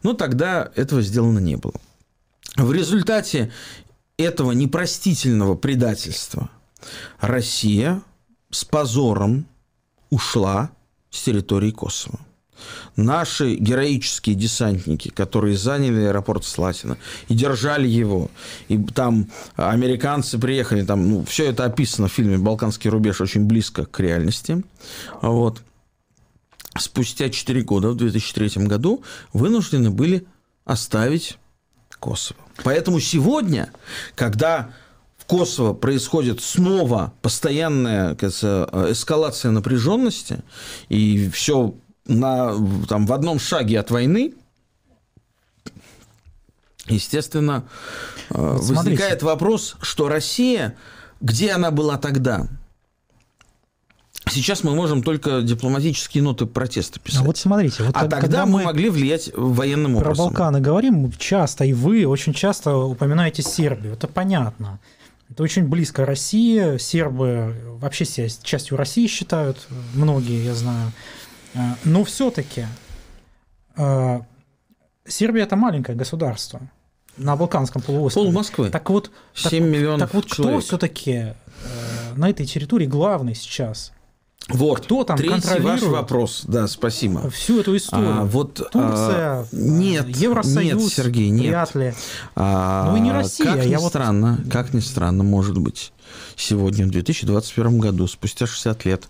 но 0.03 0.13
тогда 0.13 0.71
этого 0.75 1.01
сделано 1.01 1.39
не 1.39 1.57
было. 1.57 1.73
В 2.55 2.71
результате 2.71 3.51
этого 4.17 4.53
непростительного 4.53 5.55
предательства 5.55 6.49
Россия 7.19 8.01
с 8.49 8.65
позором 8.65 9.45
ушла 10.09 10.71
с 11.09 11.23
территории 11.23 11.71
Косово 11.71 12.19
наши 12.95 13.55
героические 13.55 14.35
десантники, 14.35 15.09
которые 15.09 15.57
заняли 15.57 16.05
аэропорт 16.05 16.45
Слатина 16.45 16.97
и 17.27 17.33
держали 17.33 17.87
его, 17.87 18.29
и 18.67 18.77
там 18.77 19.29
американцы 19.55 20.37
приехали, 20.37 20.83
там, 20.83 21.09
ну, 21.09 21.25
все 21.25 21.45
это 21.45 21.65
описано 21.65 22.07
в 22.07 22.11
фильме 22.11 22.37
«Балканский 22.37 22.89
рубеж» 22.89 23.21
очень 23.21 23.45
близко 23.45 23.85
к 23.85 23.99
реальности, 23.99 24.63
вот, 25.21 25.61
спустя 26.77 27.29
4 27.29 27.61
года, 27.63 27.89
в 27.89 27.95
2003 27.95 28.65
году, 28.65 29.03
вынуждены 29.33 29.89
были 29.89 30.25
оставить 30.65 31.37
Косово. 31.99 32.39
Поэтому 32.63 32.99
сегодня, 32.99 33.71
когда 34.15 34.73
в 35.17 35.25
Косово 35.25 35.73
происходит 35.73 36.41
снова 36.41 37.13
постоянная 37.21 38.15
кажется, 38.15 38.69
эскалация 38.89 39.51
напряженности, 39.51 40.39
и 40.89 41.29
все 41.29 41.75
на, 42.05 42.53
там, 42.87 43.05
в 43.05 43.13
одном 43.13 43.39
шаге 43.39 43.79
от 43.79 43.91
войны, 43.91 44.33
естественно, 46.87 47.65
э, 48.29 48.33
вот 48.33 48.63
возникает 48.63 49.23
вопрос, 49.23 49.75
что 49.81 50.07
Россия, 50.09 50.75
где 51.19 51.51
она 51.51 51.71
была 51.71 51.97
тогда? 51.97 52.47
Сейчас 54.29 54.63
мы 54.63 54.75
можем 54.75 55.01
только 55.01 55.41
дипломатические 55.41 56.23
ноты 56.23 56.45
протеста 56.45 56.99
писать. 56.99 57.21
А 57.21 57.23
вот 57.23 57.37
смотрите, 57.37 57.83
вот 57.83 57.95
а 57.97 58.07
тогда 58.07 58.45
мы 58.45 58.63
могли 58.63 58.89
влиять 58.89 59.31
военным 59.35 59.93
про 59.93 60.01
образом. 60.01 60.27
Про 60.27 60.33
Балканы 60.33 60.61
говорим 60.61 61.11
часто, 61.13 61.65
и 61.65 61.73
вы 61.73 62.05
очень 62.05 62.33
часто 62.33 62.75
упоминаете 62.75 63.41
Сербию. 63.41 63.93
Это 63.93 64.07
понятно. 64.07 64.79
Это 65.29 65.43
очень 65.43 65.67
близко 65.67 66.05
России. 66.05 66.77
Сербы 66.77 67.55
вообще 67.81 68.05
себя 68.05 68.27
частью 68.43 68.77
России 68.77 69.07
считают, 69.07 69.67
многие, 69.93 70.45
я 70.45 70.53
знаю. 70.53 70.91
Э, 71.53 71.59
но 71.83 72.03
все-таки 72.03 72.65
э, 73.75 74.19
Сербия 75.05 75.43
это 75.43 75.55
маленькое 75.55 75.97
государство 75.97 76.61
на 77.17 77.35
Балканском 77.35 77.81
полуострове. 77.81 78.27
Пол 78.27 78.33
Москвы. 78.33 78.69
Так 78.69 78.89
вот, 78.89 79.11
7 79.33 79.49
так, 79.49 79.71
миллионов 79.71 79.99
Так 79.99 80.13
вот, 80.13 80.27
человек. 80.27 80.59
кто 80.59 80.67
все-таки 80.67 81.11
э, 81.11 81.33
на 82.15 82.29
этой 82.29 82.45
территории 82.45 82.85
главный 82.85 83.35
сейчас? 83.35 83.91
Вот, 84.49 84.81
кто 84.81 85.03
там 85.03 85.17
третий 85.17 85.33
контролирует 85.33 85.81
ваш 85.81 85.91
вопрос, 85.91 86.43
да, 86.45 86.67
спасибо. 86.67 87.29
Всю 87.29 87.59
эту 87.59 87.77
историю. 87.77 88.21
А, 88.21 88.25
вот, 88.25 88.55
Турция, 88.71 89.41
а, 89.41 89.45
нет, 89.51 90.09
Евросоюз, 90.09 90.81
нет, 90.81 90.93
Сергей, 90.93 91.29
нет. 91.29 91.49
вряд 91.49 91.75
ли. 91.75 91.93
А, 92.35 92.89
ну 92.89 92.97
и 92.97 92.99
не 92.99 93.11
Россия. 93.11 93.45
Как 93.45 93.65
ни 93.65 93.69
я 93.69 93.79
странно, 93.79 94.39
вот... 94.43 94.51
как 94.51 94.73
ни 94.73 94.79
странно, 94.79 95.23
может 95.23 95.57
быть 95.57 95.93
сегодня, 96.35 96.85
в 96.85 96.91
2021 96.91 97.79
году, 97.79 98.07
спустя 98.07 98.47
60 98.47 98.85
лет 98.85 99.07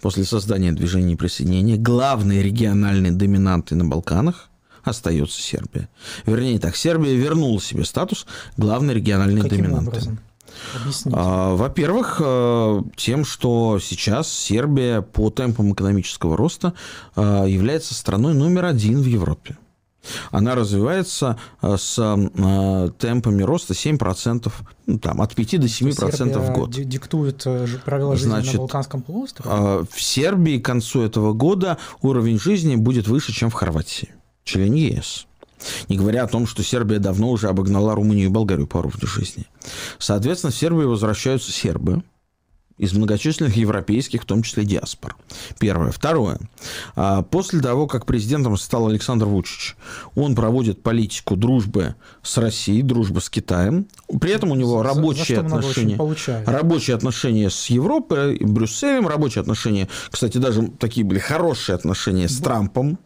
после 0.00 0.24
создания 0.24 0.72
движения 0.72 1.16
присоединения, 1.16 1.76
главной 1.76 2.42
региональной 2.42 3.10
доминантой 3.10 3.76
на 3.76 3.84
Балканах 3.84 4.48
остается 4.82 5.40
Сербия. 5.40 5.88
Вернее 6.26 6.58
так, 6.58 6.76
Сербия 6.76 7.14
вернула 7.14 7.60
себе 7.60 7.84
статус 7.84 8.26
главной 8.56 8.94
региональной 8.94 9.42
Каким 9.42 9.58
доминанты. 9.58 9.90
Образом? 9.90 10.18
А, 11.12 11.54
во-первых, 11.54 12.20
э, 12.24 12.82
тем, 12.96 13.24
что 13.24 13.78
сейчас 13.78 14.32
Сербия 14.32 15.02
по 15.02 15.30
темпам 15.30 15.72
экономического 15.72 16.36
роста 16.36 16.72
э, 17.14 17.44
является 17.48 17.94
страной 17.94 18.34
номер 18.34 18.64
один 18.66 19.00
в 19.00 19.06
Европе 19.06 19.56
она 20.30 20.54
развивается 20.54 21.38
э, 21.62 21.76
с 21.76 21.98
э, 21.98 22.90
темпами 22.98 23.42
роста 23.42 23.74
7%, 23.74 24.52
ну, 24.86 24.98
там, 24.98 25.22
от 25.22 25.34
5 25.34 25.60
до 25.60 25.66
7% 25.66 26.16
Сербия 26.16 26.38
в 26.38 26.52
год. 26.52 26.70
диктует 26.70 27.42
э, 27.46 27.66
правила 27.84 28.14
жизни 28.16 28.28
Значит, 28.30 28.54
на 28.54 28.58
Балканском 28.60 29.02
полуострове? 29.02 29.86
В 29.90 30.02
Сербии 30.02 30.58
к 30.58 30.64
концу 30.64 31.02
этого 31.02 31.32
года 31.32 31.78
уровень 32.02 32.38
жизни 32.38 32.76
будет 32.76 33.08
выше, 33.08 33.32
чем 33.32 33.50
в 33.50 33.54
Хорватии, 33.54 34.14
члене 34.44 34.88
ЕС. 34.88 35.26
Не 35.88 35.96
говоря 35.96 36.24
о 36.24 36.26
том, 36.28 36.46
что 36.46 36.62
Сербия 36.62 36.98
давно 36.98 37.30
уже 37.30 37.48
обогнала 37.48 37.94
Румынию 37.94 38.26
и 38.26 38.30
Болгарию 38.30 38.66
по 38.66 38.78
уровню 38.78 39.06
жизни. 39.06 39.46
Соответственно, 39.98 40.52
в 40.52 40.56
Сербию 40.56 40.90
возвращаются 40.90 41.50
сербы, 41.50 42.02
из 42.78 42.92
многочисленных 42.92 43.56
европейских, 43.56 44.22
в 44.22 44.26
том 44.26 44.42
числе 44.42 44.64
диаспор. 44.64 45.16
Первое. 45.58 45.90
Второе. 45.90 46.38
А, 46.94 47.22
после 47.22 47.60
того, 47.60 47.86
как 47.86 48.04
президентом 48.04 48.56
стал 48.56 48.88
Александр 48.88 49.26
Вучич, 49.26 49.76
он 50.14 50.34
проводит 50.34 50.82
политику 50.82 51.36
дружбы 51.36 51.94
с 52.22 52.36
Россией, 52.36 52.82
дружбы 52.82 53.20
с 53.20 53.30
Китаем. 53.30 53.86
При 54.20 54.32
этом 54.32 54.50
у 54.50 54.54
него 54.54 54.78
за, 54.78 54.84
рабочие 54.84 55.36
за 55.36 55.46
отношения, 55.46 55.98
рабочие 56.44 56.96
отношения 56.96 57.48
с 57.48 57.66
Европой, 57.66 58.36
Брюсселем, 58.40 59.08
рабочие 59.08 59.40
отношения, 59.40 59.88
кстати, 60.10 60.38
даже 60.38 60.68
такие 60.78 61.04
были 61.04 61.18
хорошие 61.18 61.76
отношения 61.76 62.28
с 62.28 62.38
Трампом, 62.38 62.98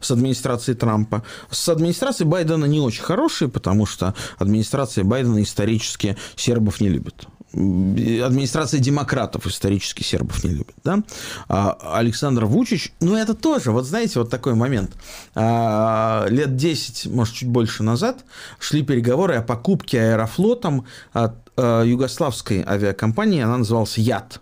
с 0.00 0.10
администрацией 0.10 0.76
Трампа. 0.76 1.24
С 1.50 1.68
администрацией 1.68 2.28
Байдена 2.28 2.66
не 2.66 2.80
очень 2.80 3.02
хорошие, 3.02 3.48
потому 3.48 3.86
что 3.86 4.14
администрация 4.38 5.04
Байдена 5.04 5.42
исторически 5.42 6.16
сербов 6.36 6.80
не 6.80 6.88
любит 6.90 7.26
администрация 7.54 8.80
демократов 8.80 9.46
исторически 9.46 10.02
сербов 10.02 10.42
не 10.44 10.50
любит, 10.50 10.74
да? 10.82 11.02
А 11.48 11.98
Александр 11.98 12.44
Вучич, 12.44 12.92
ну, 13.00 13.16
это 13.16 13.34
тоже, 13.34 13.70
вот 13.70 13.86
знаете, 13.86 14.18
вот 14.18 14.30
такой 14.30 14.54
момент. 14.54 14.92
А, 15.34 16.26
лет 16.28 16.56
10, 16.56 17.06
может, 17.06 17.34
чуть 17.34 17.48
больше 17.48 17.82
назад 17.82 18.24
шли 18.58 18.82
переговоры 18.82 19.36
о 19.36 19.42
покупке 19.42 20.00
аэрофлотом 20.00 20.86
от 21.12 21.50
а, 21.56 21.82
югославской 21.82 22.64
авиакомпании, 22.66 23.40
она 23.40 23.58
называлась 23.58 23.98
ЯД, 23.98 24.40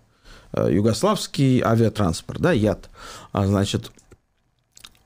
э, 0.55 0.69
югославский 0.73 1.61
авиатранспорт, 1.61 2.41
да, 2.41 2.53
яд. 2.53 2.89
А, 3.33 3.47
значит, 3.47 3.93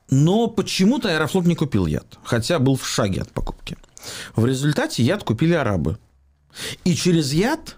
но 0.09 0.47
почему-то 0.47 1.09
Аэрофлот 1.09 1.45
не 1.45 1.55
купил 1.55 1.85
яд, 1.85 2.17
хотя 2.23 2.59
был 2.59 2.77
в 2.77 2.87
шаге 2.87 3.21
от 3.21 3.31
покупки. 3.31 3.77
В 4.35 4.45
результате 4.45 5.03
яд 5.03 5.23
купили 5.23 5.53
арабы. 5.53 5.97
И 6.85 6.95
через 6.95 7.33
яд 7.33 7.75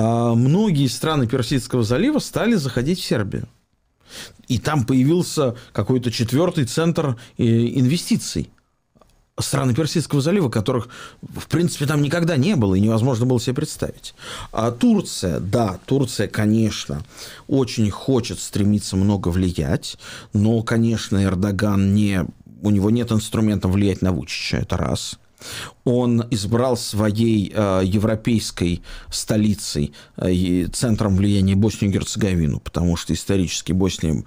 многие 0.00 0.86
страны 0.88 1.26
Персидского 1.26 1.82
залива 1.82 2.18
стали 2.18 2.54
заходить 2.54 3.00
в 3.00 3.04
Сербию. 3.04 3.48
И 4.48 4.58
там 4.58 4.84
появился 4.84 5.56
какой-то 5.72 6.10
четвертый 6.10 6.64
центр 6.64 7.16
э, 7.38 7.44
инвестиций 7.44 8.50
страны 9.38 9.74
Персидского 9.74 10.20
залива, 10.20 10.48
которых, 10.48 10.88
в 11.20 11.46
принципе, 11.48 11.86
там 11.86 12.02
никогда 12.02 12.36
не 12.36 12.56
было 12.56 12.74
и 12.74 12.80
невозможно 12.80 13.26
было 13.26 13.40
себе 13.40 13.54
представить. 13.54 14.14
А 14.52 14.70
Турция, 14.70 15.40
да, 15.40 15.78
Турция, 15.84 16.28
конечно, 16.28 17.02
очень 17.46 17.90
хочет 17.90 18.40
стремиться 18.40 18.96
много 18.96 19.28
влиять, 19.28 19.98
но, 20.32 20.62
конечно, 20.62 21.22
Эрдоган 21.22 21.94
не... 21.94 22.24
У 22.62 22.70
него 22.70 22.90
нет 22.90 23.12
инструментов 23.12 23.72
влиять 23.72 24.00
на 24.00 24.12
Вучича, 24.12 24.58
это 24.58 24.78
раз. 24.78 25.18
Он 25.84 26.24
избрал 26.30 26.76
своей 26.76 27.52
э, 27.54 27.82
европейской 27.84 28.82
столицей, 29.10 29.92
э, 30.16 30.66
центром 30.72 31.16
влияния 31.16 31.54
Боснию 31.54 31.90
и 31.90 31.94
Герцеговину, 31.94 32.60
потому 32.60 32.96
что 32.96 33.12
исторически 33.12 33.72
Босния, 33.72 34.24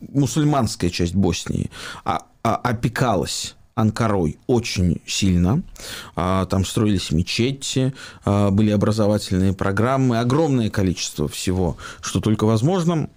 мусульманская 0.00 0.90
часть 0.90 1.14
Боснии, 1.14 1.70
а, 2.04 2.26
а, 2.42 2.56
опекалась 2.56 3.54
Анкарой 3.74 4.38
очень 4.46 5.00
сильно. 5.06 5.62
А, 6.14 6.46
там 6.46 6.64
строились 6.64 7.10
мечети, 7.10 7.94
а, 8.24 8.50
были 8.50 8.70
образовательные 8.70 9.52
программы, 9.52 10.18
огромное 10.18 10.70
количество 10.70 11.28
всего, 11.28 11.76
что 12.00 12.20
только 12.20 12.44
возможно 12.44 13.08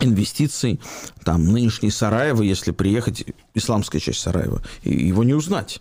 инвестиций. 0.00 0.80
Там 1.24 1.44
нынешний 1.44 1.90
Сараево, 1.90 2.42
если 2.42 2.72
приехать, 2.72 3.24
исламская 3.54 4.00
часть 4.00 4.20
Сараева, 4.20 4.62
его 4.82 5.24
не 5.24 5.34
узнать. 5.34 5.80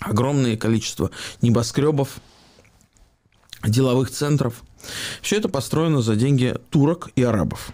Огромное 0.00 0.56
количество 0.56 1.10
небоскребов, 1.42 2.20
деловых 3.64 4.10
центров. 4.10 4.62
Все 5.22 5.36
это 5.36 5.48
построено 5.48 6.00
за 6.02 6.16
деньги 6.16 6.56
турок 6.70 7.10
и 7.16 7.22
арабов. 7.22 7.72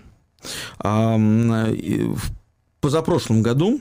В 0.78 2.20
позапрошлом 2.80 3.42
году 3.42 3.80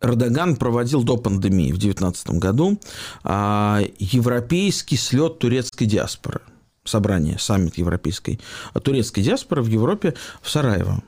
Эрдоган 0.00 0.56
проводил 0.56 1.02
до 1.02 1.16
пандемии 1.16 1.72
в 1.72 1.78
2019 1.78 2.30
году 2.32 2.78
а, 3.24 3.80
европейский 3.98 4.96
слет 4.96 5.38
турецкой 5.38 5.86
диаспоры. 5.86 6.40
Собрание, 6.84 7.38
саммит 7.38 7.78
европейской 7.78 8.38
турецкой 8.82 9.22
диаспоры 9.22 9.62
в 9.62 9.66
Европе 9.66 10.14
в 10.42 10.50
Сараево. 10.50 11.02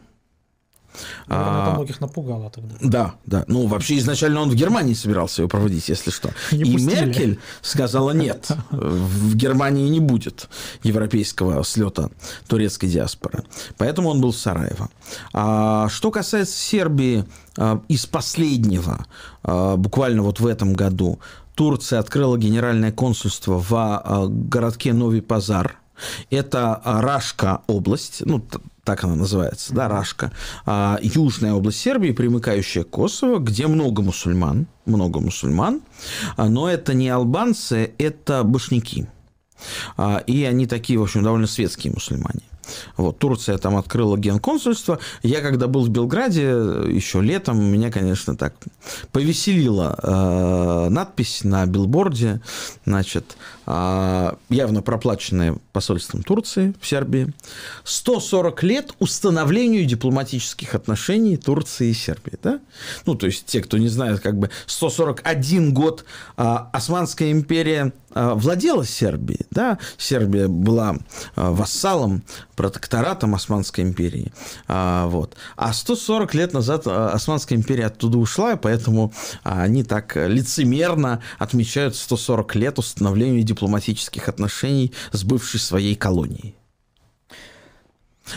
Наверное, 1.26 1.62
это 1.62 1.70
а, 1.70 1.74
многих 1.74 2.00
напугало 2.00 2.50
тогда. 2.50 2.74
Да, 2.80 3.14
да. 3.26 3.44
Ну, 3.48 3.66
вообще, 3.66 3.98
изначально 3.98 4.40
он 4.40 4.50
в 4.50 4.54
Германии 4.54 4.94
собирался 4.94 5.42
его 5.42 5.48
проводить, 5.48 5.88
если 5.88 6.10
что. 6.10 6.30
Не 6.52 6.62
и 6.62 6.72
пустили. 6.72 7.04
Меркель 7.04 7.40
сказала, 7.62 8.10
нет, 8.10 8.48
в 8.70 9.34
Германии 9.34 9.88
не 9.88 10.00
будет 10.00 10.48
европейского 10.82 11.62
слета 11.64 12.10
турецкой 12.46 12.88
диаспоры. 12.88 13.44
Поэтому 13.76 14.08
он 14.08 14.20
был 14.20 14.32
в 14.32 14.36
Сараево. 14.36 14.88
А 15.32 15.88
что 15.88 16.10
касается 16.10 16.56
Сербии, 16.56 17.24
а, 17.56 17.80
из 17.88 18.06
последнего, 18.06 19.06
а, 19.42 19.76
буквально 19.76 20.22
вот 20.22 20.40
в 20.40 20.46
этом 20.46 20.74
году, 20.74 21.18
Турция 21.54 21.98
открыла 21.98 22.38
генеральное 22.38 22.92
консульство 22.92 23.58
в 23.58 24.28
городке 24.28 24.92
Новый 24.92 25.22
Пазар. 25.22 25.80
Это 26.30 26.80
Рашка 26.84 27.62
область, 27.66 28.22
ну, 28.24 28.40
так 28.88 29.04
она 29.04 29.16
называется, 29.16 29.74
да, 29.74 29.86
Рашка, 29.86 30.32
а, 30.64 30.98
южная 31.02 31.52
область 31.52 31.78
Сербии, 31.78 32.12
примыкающая 32.12 32.84
к 32.84 32.88
Косово, 32.88 33.38
где 33.38 33.66
много 33.66 34.00
мусульман, 34.00 34.66
много 34.86 35.20
мусульман, 35.20 35.82
а, 36.38 36.48
но 36.48 36.70
это 36.70 36.94
не 36.94 37.10
албанцы, 37.10 37.92
это 37.98 38.44
башняки. 38.44 39.06
А, 39.98 40.22
и 40.26 40.42
они 40.44 40.66
такие, 40.66 40.98
в 40.98 41.02
общем, 41.02 41.22
довольно 41.22 41.46
светские 41.46 41.92
мусульмане. 41.92 42.40
Вот, 42.96 43.18
Турция 43.18 43.58
там 43.58 43.76
открыла 43.76 44.16
генконсульство. 44.16 44.98
Я 45.22 45.40
когда 45.40 45.66
был 45.66 45.84
в 45.84 45.90
Белграде 45.90 46.44
еще 46.44 47.20
летом, 47.20 47.62
меня, 47.62 47.90
конечно, 47.90 48.36
так 48.36 48.54
повеселила 49.12 49.98
э, 50.02 50.88
надпись 50.90 51.44
на 51.44 51.66
билборде, 51.66 52.40
значит, 52.84 53.36
э, 53.36 53.57
явно 53.68 54.80
проплаченная 54.82 55.56
посольством 55.72 56.22
Турции 56.22 56.74
в 56.80 56.86
Сербии. 56.86 57.34
140 57.84 58.62
лет 58.62 58.94
установлению 58.98 59.84
дипломатических 59.84 60.74
отношений 60.74 61.36
Турции 61.36 61.90
и 61.90 61.94
Сербии. 61.94 62.38
Да? 62.42 62.60
Ну, 63.04 63.14
то 63.14 63.26
есть, 63.26 63.44
те, 63.44 63.60
кто 63.60 63.76
не 63.76 63.88
знает, 63.88 64.20
как 64.20 64.38
бы 64.38 64.50
141 64.66 65.74
год 65.74 66.04
э, 66.36 66.56
Османская 66.72 67.30
империя 67.30 67.92
э, 68.14 68.32
владела 68.34 68.86
Сербией. 68.86 69.46
Да? 69.50 69.78
Сербия 69.98 70.48
была 70.48 70.96
вассалом 71.36 72.22
протекторатом 72.58 73.36
Османской 73.36 73.84
империи. 73.84 74.32
А, 74.66 75.06
вот. 75.06 75.36
а 75.56 75.72
140 75.72 76.34
лет 76.34 76.52
назад 76.52 76.82
а, 76.86 77.10
Османская 77.10 77.56
империя 77.56 77.86
оттуда 77.86 78.18
ушла, 78.18 78.54
и 78.54 78.56
поэтому 78.56 79.12
а, 79.44 79.62
они 79.62 79.84
так 79.84 80.16
лицемерно 80.16 81.22
отмечают 81.38 81.94
140 81.94 82.56
лет 82.56 82.80
установления 82.80 83.42
дипломатических 83.42 83.57
отношений 84.28 84.92
с 85.12 85.24
бывшей 85.24 85.60
своей 85.60 85.94
колонией. 85.94 86.54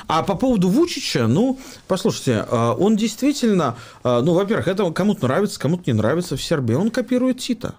А 0.08 0.24
по 0.24 0.36
поводу 0.36 0.70
Вучича, 0.70 1.28
ну, 1.28 1.60
послушайте, 1.88 2.46
а, 2.48 2.74
он 2.74 2.96
действительно, 2.96 3.76
ну, 4.04 4.34
во-первых, 4.34 4.70
это 4.70 4.90
кому-то 4.92 5.28
нравится, 5.28 5.60
кому-то 5.60 5.84
не 5.86 5.94
нравится 5.94 6.38
в 6.38 6.42
Сербии. 6.42 6.74
Он 6.74 6.90
копирует 6.92 7.40
Тита. 7.40 7.76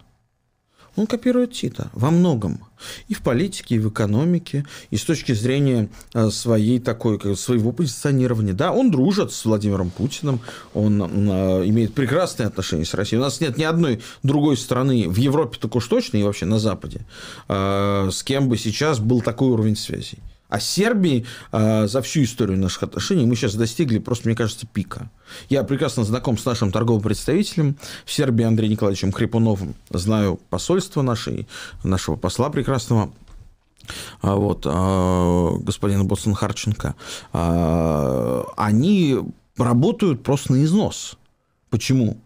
Он 0.97 1.07
копирует 1.07 1.53
Тита 1.53 1.91
во 1.93 2.11
многом. 2.11 2.61
И 3.09 3.15
в 3.15 3.23
политике, 3.23 3.77
и 3.77 3.79
в 3.79 3.89
экономике, 3.89 4.67
и 4.91 4.97
с 4.97 5.05
точки 5.05 5.33
зрения 5.33 5.89
э, 6.15 6.31
своей 6.31 6.81
такой, 6.81 7.37
своего 7.37 7.73
позиционирования. 7.73 8.53
Да, 8.53 8.73
он 8.73 8.91
дружит 8.91 9.33
с 9.33 9.45
Владимиром 9.45 9.91
Путиным, 9.91 10.41
он 10.75 11.01
э, 11.03 11.69
имеет 11.69 11.95
прекрасные 11.95 12.49
отношения 12.49 12.85
с 12.85 12.95
Россией. 12.95 13.21
У 13.21 13.25
нас 13.25 13.41
нет 13.41 13.57
ни 13.57 13.65
одной 13.65 14.03
другой 14.23 14.57
страны 14.57 15.09
в 15.09 15.17
Европе 15.17 15.59
так 15.61 15.75
уж 15.77 15.87
точно, 15.87 16.19
и 16.19 16.23
вообще 16.23 16.47
на 16.47 16.59
Западе, 16.59 17.07
э, 17.49 18.09
с 18.13 18.23
кем 18.23 18.49
бы 18.49 18.59
сейчас 18.59 18.99
был 18.99 19.23
такой 19.23 19.49
уровень 19.49 19.77
связей. 19.77 20.19
А 20.53 20.61
Сербии 20.61 21.25
э, 21.51 21.87
за 21.87 22.03
всю 22.03 22.25
историю 22.25 22.59
наших 22.59 22.83
отношений 22.83 23.25
мы 23.25 23.37
сейчас 23.37 23.55
достигли 23.55 23.99
просто, 23.99 24.29
мне 24.29 24.37
кажется, 24.37 24.67
пика. 24.67 25.11
Я 25.49 25.65
прекрасно 25.65 26.05
знаком 26.05 26.37
с 26.37 26.45
нашим 26.45 26.71
торговым 26.71 27.03
представителем 27.03 27.79
в 28.05 28.13
Сербии 28.13 28.45
Андреем 28.45 28.73
Николаевичем 28.73 29.13
Хрипуновым. 29.13 29.75
Знаю 29.89 30.39
посольство 30.51 31.01
нашей, 31.01 31.49
нашего 31.85 32.17
посла 32.17 32.51
прекрасного 32.51 33.15
а, 34.21 34.35
вот, 34.35 34.67
а, 34.69 35.57
господина 35.57 36.05
Боцан 36.05 36.35
Харченко, 36.35 36.97
они 37.33 39.21
работают 39.57 40.23
просто 40.23 40.53
на 40.53 40.65
износ. 40.65 41.17
Почему? 41.71 42.19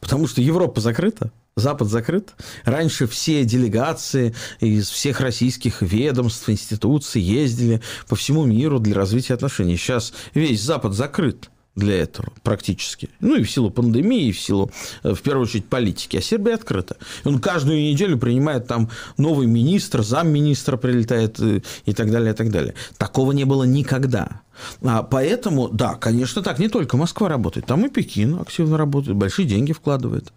Потому 0.00 0.26
что 0.26 0.40
Европа 0.40 0.80
закрыта, 0.80 1.30
Запад 1.56 1.88
закрыт. 1.88 2.34
Раньше 2.64 3.06
все 3.06 3.44
делегации 3.44 4.34
из 4.58 4.88
всех 4.88 5.20
российских 5.20 5.82
ведомств, 5.82 6.48
институций 6.48 7.22
ездили 7.22 7.80
по 8.08 8.16
всему 8.16 8.44
миру 8.44 8.80
для 8.80 8.96
развития 8.96 9.34
отношений. 9.34 9.76
Сейчас 9.76 10.12
весь 10.34 10.60
Запад 10.60 10.94
закрыт 10.94 11.50
для 11.76 12.02
этого 12.02 12.32
практически. 12.42 13.08
Ну, 13.20 13.36
и 13.36 13.44
в 13.44 13.50
силу 13.50 13.70
пандемии, 13.70 14.28
и 14.28 14.32
в 14.32 14.40
силу, 14.40 14.72
э, 15.04 15.14
в 15.14 15.22
первую 15.22 15.44
очередь, 15.44 15.66
политики. 15.66 16.16
А 16.16 16.20
Сербия 16.20 16.54
открыта. 16.54 16.96
Он 17.24 17.38
каждую 17.40 17.80
неделю 17.80 18.18
принимает 18.18 18.66
там 18.66 18.90
новый 19.16 19.46
министр, 19.46 20.02
замминистра 20.02 20.76
прилетает 20.76 21.38
и, 21.38 21.58
э, 21.58 21.60
и 21.84 21.92
так 21.92 22.10
далее, 22.10 22.32
и 22.32 22.36
так 22.36 22.50
далее. 22.50 22.74
Такого 22.96 23.30
не 23.30 23.44
было 23.44 23.62
никогда. 23.62 24.42
А 24.82 25.04
поэтому, 25.04 25.68
да, 25.68 25.94
конечно, 25.94 26.42
так 26.42 26.58
не 26.58 26.68
только 26.68 26.96
Москва 26.96 27.28
работает, 27.28 27.66
там 27.66 27.86
и 27.86 27.88
Пекин 27.88 28.40
активно 28.40 28.76
работает, 28.76 29.16
большие 29.16 29.46
деньги 29.46 29.72
вкладывает. 29.72 30.32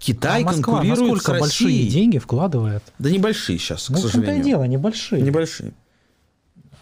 Китай 0.00 0.42
а 0.42 0.46
Москва 0.46 0.78
конкурирует 0.78 1.12
насколько 1.12 1.20
с 1.20 1.28
Россией. 1.28 1.40
большие 1.40 1.88
деньги 1.88 2.18
вкладывает? 2.18 2.82
Да 2.98 3.10
небольшие 3.10 3.58
сейчас, 3.58 3.90
ну, 3.90 3.98
к 3.98 4.00
сожалению. 4.00 4.38
Ну, 4.38 4.44
дело, 4.44 4.64
небольшие. 4.64 5.20
Небольшие. 5.22 5.74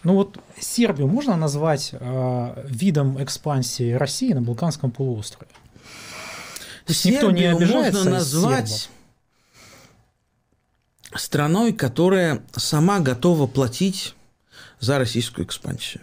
Ну 0.04 0.14
вот 0.14 0.38
Сербию 0.58 1.08
можно 1.08 1.36
назвать 1.36 1.90
э, 1.92 2.64
видом 2.64 3.22
экспансии 3.22 3.92
России 3.92 4.32
на 4.32 4.40
Балканском 4.40 4.92
полуострове? 4.92 5.50
То 6.86 6.92
есть 6.92 7.04
никто 7.04 7.32
не 7.32 7.44
обижается 7.46 8.04
можно 8.04 8.12
назвать 8.12 8.88
страной, 11.12 11.72
которая 11.72 12.40
сама 12.54 13.00
готова 13.00 13.48
платить 13.48 14.14
за 14.78 14.98
российскую 14.98 15.44
экспансию. 15.44 16.02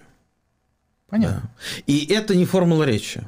Понятно. 1.08 1.43
Да. 1.43 1.84
И 1.88 2.06
это 2.13 2.36
не 2.36 2.45
формула 2.45 2.84
речи. 2.84 3.25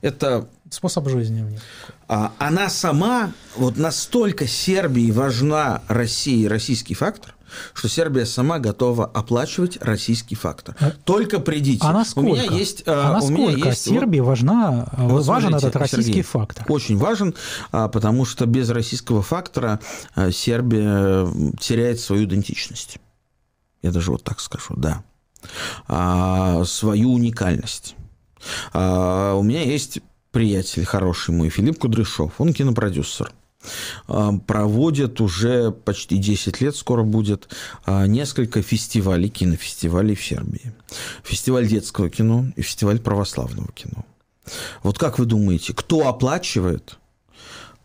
Это 0.00 0.48
способ 0.70 1.08
жизни 1.08 1.42
у 1.42 1.48
них. 1.48 1.60
А, 2.08 2.32
она 2.38 2.68
сама, 2.68 3.32
вот 3.56 3.76
настолько 3.76 4.46
Сербии 4.46 5.10
важна 5.10 5.82
Россия 5.88 6.44
и 6.44 6.48
российский 6.48 6.94
фактор, 6.94 7.34
что 7.74 7.88
Сербия 7.88 8.24
сама 8.24 8.58
готова 8.58 9.04
оплачивать 9.04 9.76
российский 9.82 10.34
фактор. 10.34 10.74
А, 10.80 10.92
Только 11.04 11.38
придите. 11.38 11.84
А 11.84 11.92
насколько? 11.92 12.28
У 12.28 12.32
меня 12.32 12.44
есть, 12.44 12.82
а, 12.86 13.10
а 13.10 13.12
насколько 13.12 13.40
у 13.40 13.48
меня 13.50 13.66
есть, 13.66 13.82
Сербии 13.82 14.20
вот, 14.20 14.28
важна, 14.28 14.88
вот 14.96 15.24
важен 15.26 15.50
смотрите, 15.50 15.68
этот 15.68 15.80
российский 15.80 16.04
Сергей, 16.04 16.22
фактор? 16.22 16.64
Очень 16.68 16.96
важен, 16.96 17.34
потому 17.70 18.24
что 18.24 18.46
без 18.46 18.70
российского 18.70 19.22
фактора 19.22 19.80
Сербия 20.32 21.28
теряет 21.60 22.00
свою 22.00 22.24
идентичность. 22.24 22.98
Я 23.82 23.90
даже 23.90 24.12
вот 24.12 24.24
так 24.24 24.40
скажу, 24.40 24.74
да. 24.76 25.02
Свою 26.64 27.12
уникальность. 27.12 27.96
У 28.72 29.42
меня 29.42 29.62
есть 29.62 30.00
приятель 30.32 30.84
хороший 30.84 31.34
мой, 31.34 31.50
Филипп 31.50 31.78
Кудряшов, 31.78 32.32
он 32.38 32.52
кинопродюсер 32.52 33.32
а, 34.08 34.32
проводит 34.32 35.20
уже 35.20 35.70
почти 35.70 36.16
10 36.16 36.60
лет, 36.60 36.76
скоро 36.76 37.04
будет, 37.04 37.48
а, 37.84 38.06
несколько 38.06 38.62
фестивалей, 38.62 39.28
кинофестивалей 39.28 40.14
в 40.14 40.24
Сербии. 40.24 40.72
Фестиваль 41.22 41.66
детского 41.66 42.10
кино 42.10 42.46
и 42.56 42.62
фестиваль 42.62 42.98
православного 42.98 43.70
кино. 43.72 44.04
Вот 44.82 44.98
как 44.98 45.18
вы 45.18 45.26
думаете, 45.26 45.72
кто 45.74 46.08
оплачивает 46.08 46.98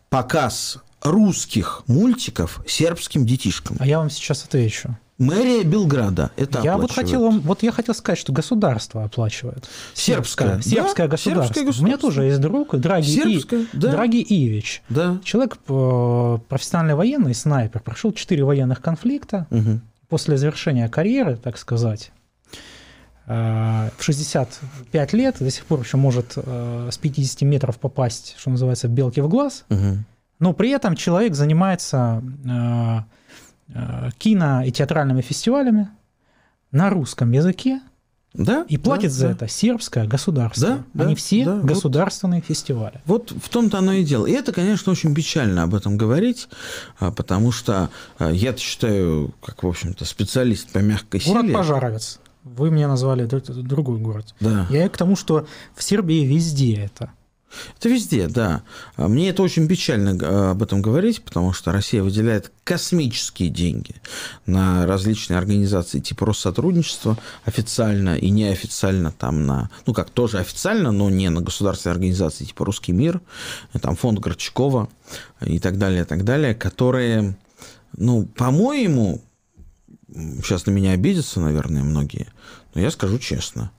показ 0.10 0.80
русских 1.02 1.84
мультиков 1.88 2.62
сербским 2.67 3.26
детишкам? 3.26 3.78
А 3.80 3.86
я 3.86 4.00
вам 4.00 4.10
сейчас 4.10 4.43
отвечу. 4.43 4.98
Мэрия 5.17 5.63
Белграда 5.63 6.30
это 6.38 6.62
Я 6.62 6.77
вот 6.77 6.91
хотел, 6.91 7.32
вот 7.32 7.63
я 7.63 7.71
хотел 7.71 7.95
сказать, 7.95 8.19
что 8.19 8.32
государство 8.32 9.03
оплачивает. 9.03 9.67
Сербское. 9.95 10.62
Сербское, 10.62 11.08
да? 11.08 11.12
государство. 11.12 11.53
Сербское 11.53 11.65
государство. 11.65 11.84
У 11.84 11.88
меня 11.88 11.97
тоже 11.97 12.23
есть 12.23 12.39
друг, 12.39 12.75
Драги, 12.75 13.06
Сербское, 13.06 13.62
и, 13.62 13.67
да. 13.73 13.91
Драги 13.91 14.17
Ивич. 14.17 14.84
Да. 14.89 15.17
Человек 15.23 15.58
э, 15.67 16.38
профессиональный 16.47 16.93
военный, 16.93 17.34
снайпер, 17.34 17.82
прошел 17.82 18.13
четыре 18.13 18.43
военных 18.43 18.80
конфликта. 18.80 19.47
Угу. 19.49 19.80
После 20.10 20.38
завершения 20.38 20.88
карьеры, 20.88 21.36
так 21.36 21.58
сказать, 21.58 22.12
э, 23.25 23.89
в 23.97 24.03
65 24.03 25.13
лет 25.13 25.38
до 25.39 25.49
сих 25.49 25.65
пор 25.65 25.82
еще 25.82 25.97
может 25.97 26.34
э, 26.36 26.89
с 26.91 26.97
50 26.99 27.41
метров 27.41 27.80
попасть, 27.80 28.36
что 28.38 28.51
называется, 28.51 28.88
белки 28.88 29.21
в 29.21 29.27
глаз. 29.30 29.65
Угу. 29.69 29.97
Но 30.39 30.53
при 30.53 30.69
этом 30.69 30.95
человек 30.95 31.34
занимается 31.34 32.21
кино 34.17 34.63
и 34.63 34.71
театральными 34.71 35.21
фестивалями 35.21 35.89
на 36.71 36.89
русском 36.89 37.32
языке, 37.32 37.82
да, 38.34 38.65
и 38.69 38.77
платит 38.77 39.10
да, 39.10 39.15
за 39.15 39.27
да. 39.27 39.32
это 39.32 39.47
сербское 39.47 40.06
государство. 40.06 40.86
Да, 40.93 41.03
Они 41.06 41.15
да, 41.15 41.19
все 41.19 41.45
да, 41.45 41.60
государственные 41.60 42.41
вот, 42.41 42.47
фестивали. 42.47 43.01
Вот 43.06 43.32
в 43.32 43.49
том-то 43.49 43.80
оно 43.80 43.93
и 43.93 44.03
дело. 44.03 44.27
И 44.27 44.32
это, 44.32 44.53
конечно, 44.53 44.91
очень 44.91 45.15
печально 45.15 45.63
об 45.63 45.73
этом 45.73 45.97
говорить, 45.97 46.47
а, 46.99 47.12
потому 47.12 47.51
что 47.51 47.89
а, 48.19 48.30
я 48.30 48.56
считаю, 48.56 49.34
как, 49.43 49.63
в 49.63 49.67
общем-то, 49.67 50.06
специалист 50.06 50.69
по 50.69 50.80
мягкой 50.80 51.21
город 51.25 51.41
силе... 51.41 51.53
Город 51.53 51.67
Пожаровец. 51.67 52.19
Вы 52.43 52.69
мне 52.69 52.88
назвали 52.88 53.25
другой 53.25 53.97
город. 53.97 54.36
Да. 54.39 54.67
Я 54.69 54.88
к 54.88 54.97
тому, 54.97 55.15
что 55.15 55.47
в 55.75 55.84
Сербии 55.84 56.25
везде 56.25 56.75
это. 56.75 57.12
Это 57.77 57.89
везде, 57.89 58.27
да. 58.27 58.63
А 58.95 59.07
мне 59.07 59.29
это 59.29 59.41
очень 59.41 59.67
печально 59.67 60.17
э, 60.21 60.51
об 60.51 60.62
этом 60.63 60.81
говорить, 60.81 61.23
потому 61.23 61.53
что 61.53 61.71
Россия 61.71 62.03
выделяет 62.03 62.51
космические 62.63 63.49
деньги 63.49 63.95
на 64.45 64.86
различные 64.86 65.38
организации 65.38 65.99
типа 65.99 66.25
Россотрудничества 66.25 67.17
официально 67.45 68.17
и 68.17 68.29
неофициально 68.29 69.12
там 69.12 69.45
на, 69.45 69.69
ну 69.86 69.93
как 69.93 70.10
тоже 70.10 70.39
официально, 70.39 70.91
но 70.91 71.10
не 71.10 71.29
на 71.29 71.41
государственные 71.41 71.93
организации 71.93 72.45
типа 72.45 72.65
Русский 72.65 72.91
мир, 72.91 73.21
там 73.81 73.95
фонд 73.95 74.19
Горчакова 74.19 74.89
и 75.41 75.60
так 75.60 75.77
далее, 75.77 76.01
и 76.01 76.05
так 76.05 76.25
далее, 76.25 76.53
которые, 76.53 77.38
ну, 77.95 78.25
по-моему, 78.25 79.21
сейчас 80.43 80.65
на 80.65 80.71
меня 80.71 80.91
обидятся, 80.91 81.39
наверное, 81.39 81.83
многие, 81.83 82.27
но 82.73 82.81
я 82.81 82.91
скажу 82.91 83.19
честно, 83.19 83.71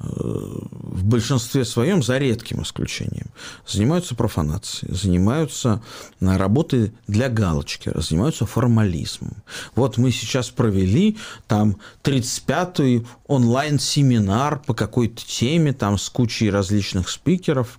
в 0.00 1.04
большинстве 1.04 1.64
своем, 1.64 2.02
за 2.02 2.18
редким 2.18 2.62
исключением, 2.62 3.26
занимаются 3.66 4.14
профанацией, 4.14 4.94
занимаются 4.94 5.82
работой 6.20 6.92
для 7.06 7.28
галочки, 7.28 7.92
занимаются 7.94 8.46
формализмом. 8.46 9.36
Вот 9.74 9.98
мы 9.98 10.10
сейчас 10.10 10.48
провели 10.48 11.18
там 11.46 11.76
35-й 12.02 13.06
онлайн-семинар 13.26 14.60
по 14.60 14.72
какой-то 14.72 15.22
теме, 15.26 15.74
там 15.74 15.98
с 15.98 16.08
кучей 16.08 16.50
различных 16.50 17.10
спикеров. 17.10 17.78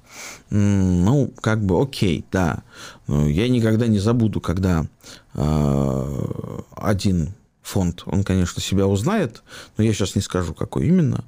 Ну, 0.52 1.34
как 1.42 1.64
бы 1.66 1.82
окей, 1.82 2.24
да. 2.32 2.62
Я 3.08 3.50
никогда 3.50 3.88
не 3.88 4.00
забуду, 4.00 4.42
когда 4.42 4.86
э, 5.34 6.60
один 6.76 7.34
фонд, 7.62 8.04
он, 8.06 8.24
конечно, 8.24 8.62
себя 8.62 8.88
узнает, 8.88 9.44
но 9.78 9.84
я 9.84 9.94
сейчас 9.94 10.16
не 10.16 10.22
скажу, 10.22 10.54
какой 10.54 10.88
именно, 10.88 11.24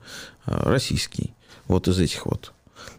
российский, 0.46 1.34
вот 1.68 1.88
из 1.88 2.00
этих 2.00 2.26
вот 2.26 2.54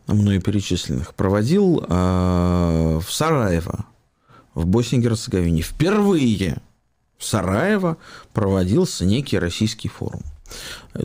мною 0.06 0.40
перечисленных, 0.40 1.14
проводил 1.14 1.84
а, 1.88 3.00
в 3.00 3.12
Сараево, 3.12 3.86
в 4.54 4.66
Боснии 4.66 5.00
и 5.00 5.02
Герцеговине. 5.02 5.62
Впервые 5.62 6.58
в 7.18 7.24
Сараево 7.24 7.96
проводился 8.32 9.04
некий 9.04 9.38
российский 9.38 9.88
форум. 9.88 10.22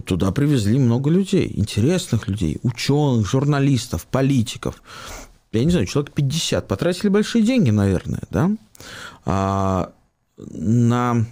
Туда 0.05 0.31
привезли 0.31 0.77
много 0.77 1.09
людей, 1.09 1.51
интересных 1.55 2.27
людей, 2.27 2.59
ученых, 2.61 3.27
журналистов, 3.27 4.05
политиков. 4.05 4.83
Я 5.51 5.63
не 5.63 5.71
знаю, 5.71 5.87
человек 5.87 6.11
50. 6.13 6.67
Потратили 6.67 7.09
большие 7.09 7.43
деньги, 7.43 7.71
наверное, 7.71 8.21
да? 8.29 8.51
А 9.25 9.91
на 10.37 11.25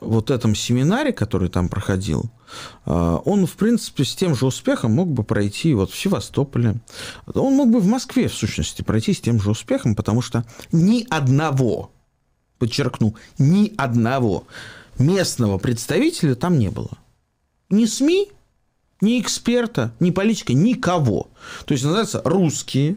вот 0.00 0.30
этом 0.30 0.54
семинаре, 0.54 1.12
который 1.12 1.48
там 1.48 1.68
проходил, 1.68 2.30
а, 2.84 3.16
он, 3.24 3.46
в 3.46 3.52
принципе, 3.52 4.04
с 4.04 4.14
тем 4.14 4.34
же 4.34 4.46
успехом 4.46 4.92
мог 4.92 5.08
бы 5.08 5.24
пройти 5.24 5.74
вот 5.74 5.90
в 5.90 5.98
Севастополе. 5.98 6.76
Он 7.32 7.54
мог 7.54 7.70
бы 7.70 7.80
в 7.80 7.86
Москве, 7.86 8.28
в 8.28 8.34
сущности, 8.34 8.82
пройти 8.82 9.14
с 9.14 9.20
тем 9.20 9.40
же 9.40 9.50
успехом, 9.50 9.94
потому 9.94 10.20
что 10.20 10.44
ни 10.72 11.06
одного, 11.08 11.90
подчеркну, 12.58 13.14
ни 13.38 13.72
одного 13.76 14.46
местного 14.98 15.58
представителя 15.58 16.34
там 16.34 16.58
не 16.58 16.68
было. 16.68 16.98
Ни 17.70 17.86
СМИ, 17.86 18.28
ни 19.00 19.20
эксперта, 19.20 19.94
ни 19.98 20.10
политика, 20.10 20.52
никого. 20.52 21.28
То 21.64 21.72
есть, 21.72 21.84
называется, 21.84 22.20
русские, 22.24 22.96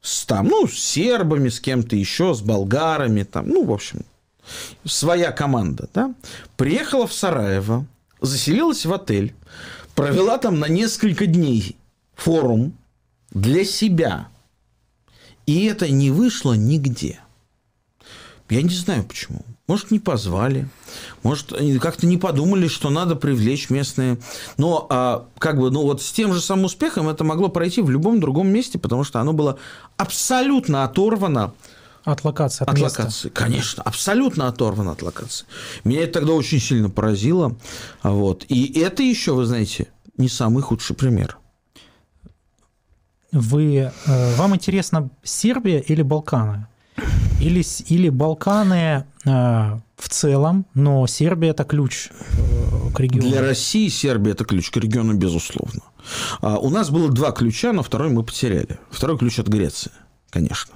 с, 0.00 0.24
там, 0.24 0.48
ну, 0.48 0.66
с 0.66 0.74
сербами, 0.74 1.48
с 1.48 1.60
кем-то 1.60 1.94
еще, 1.94 2.34
с 2.34 2.40
болгарами, 2.40 3.22
там, 3.22 3.48
ну, 3.48 3.64
в 3.64 3.72
общем, 3.72 4.04
своя 4.84 5.32
команда, 5.32 5.88
да, 5.94 6.14
приехала 6.56 7.06
в 7.06 7.12
Сараево, 7.12 7.86
заселилась 8.20 8.86
в 8.86 8.92
отель, 8.92 9.34
провела 9.94 10.38
там 10.38 10.58
на 10.58 10.68
несколько 10.68 11.26
дней 11.26 11.76
форум 12.14 12.72
для 13.30 13.64
себя. 13.64 14.28
И 15.46 15.64
это 15.64 15.88
не 15.88 16.10
вышло 16.10 16.52
нигде. 16.52 17.20
Я 18.50 18.62
не 18.62 18.74
знаю 18.74 19.04
почему. 19.04 19.42
Может, 19.66 19.90
не 19.90 19.98
позвали, 19.98 20.66
может, 21.22 21.52
как-то 21.82 22.06
не 22.06 22.16
подумали, 22.16 22.68
что 22.68 22.88
надо 22.88 23.16
привлечь 23.16 23.68
местные. 23.68 24.16
Но 24.56 24.86
а, 24.88 25.26
как 25.38 25.58
бы, 25.58 25.70
ну 25.70 25.82
вот 25.82 26.00
с 26.00 26.10
тем 26.10 26.32
же 26.32 26.40
самым 26.40 26.64
успехом 26.64 27.06
это 27.08 27.22
могло 27.22 27.50
пройти 27.50 27.82
в 27.82 27.90
любом 27.90 28.18
другом 28.18 28.48
месте, 28.48 28.78
потому 28.78 29.04
что 29.04 29.20
оно 29.20 29.34
было 29.34 29.58
абсолютно 29.98 30.84
оторвано 30.84 31.52
от 32.12 32.24
локации, 32.24 32.64
от, 32.64 32.70
от 32.70 32.78
места. 32.78 33.02
локации, 33.02 33.28
конечно, 33.28 33.82
абсолютно 33.82 34.48
оторван 34.48 34.88
от 34.88 35.02
локации. 35.02 35.46
Меня 35.84 36.02
это 36.02 36.14
тогда 36.20 36.32
очень 36.32 36.60
сильно 36.60 36.90
поразило. 36.90 37.56
Вот. 38.02 38.44
И 38.48 38.80
это 38.80 39.02
еще, 39.02 39.34
вы 39.34 39.44
знаете, 39.44 39.88
не 40.16 40.28
самый 40.28 40.62
худший 40.62 40.96
пример. 40.96 41.38
Вы, 43.30 43.92
э, 44.06 44.34
вам 44.36 44.54
интересно 44.54 45.10
Сербия 45.22 45.80
или 45.80 46.02
Балканы? 46.02 46.66
Или, 47.40 47.62
или 47.86 48.08
Балканы 48.08 49.04
э, 49.24 49.78
в 49.96 50.08
целом, 50.08 50.66
но 50.74 51.06
Сербия– 51.06 51.50
это 51.50 51.64
ключ 51.64 52.08
э, 52.10 52.90
к 52.94 53.00
региону? 53.00 53.28
Для 53.28 53.42
России 53.42 53.88
Сербия– 53.88 54.30
это 54.32 54.44
ключ 54.44 54.70
к 54.70 54.76
региону, 54.78 55.14
безусловно. 55.14 55.82
А 56.40 56.58
у 56.58 56.70
нас 56.70 56.90
было 56.90 57.10
два 57.10 57.32
ключа, 57.32 57.72
но 57.72 57.82
второй 57.82 58.08
мы 58.08 58.22
потеряли. 58.22 58.78
Второй 58.90 59.18
ключ 59.18 59.38
от 59.38 59.48
Греции, 59.48 59.92
конечно. 60.38 60.74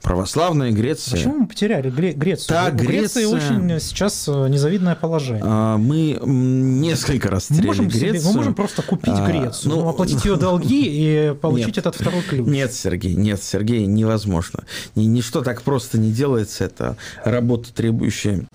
Православная 0.00 0.70
Греция. 0.72 1.12
Почему 1.12 1.38
мы 1.38 1.46
потеряли 1.46 1.90
Грецию? 1.90 2.48
Та 2.48 2.70
У 2.72 2.76
Греция... 2.76 3.26
Очень 3.28 3.78
сейчас 3.80 4.26
э, 4.26 4.48
незавидное 4.48 4.94
положение. 4.94 5.42
А, 5.44 5.76
мы 5.76 6.18
несколько 6.22 7.30
раз 7.30 7.46
теряли 7.46 7.66
можем 7.66 7.88
Грецию. 7.88 8.20
Себе, 8.20 8.28
мы 8.30 8.36
можем 8.36 8.54
просто 8.54 8.82
купить 8.82 9.14
а, 9.14 9.26
Грецию, 9.26 9.72
ну, 9.74 9.88
оплатить 9.88 10.24
ее 10.24 10.36
долги 10.36 10.82
и 10.86 11.34
получить 11.34 11.68
нет, 11.68 11.78
этот 11.78 11.94
второй 11.94 12.22
ключ. 12.22 12.46
Нет, 12.46 12.72
Сергей, 12.72 13.14
нет, 13.14 13.42
Сергей, 13.42 13.86
невозможно. 13.86 14.64
Ничто 14.94 15.42
так 15.42 15.62
просто 15.62 15.98
не 15.98 16.10
делается. 16.10 16.64
Это 16.64 16.96
работа, 17.24 17.72
требующая 17.72 18.46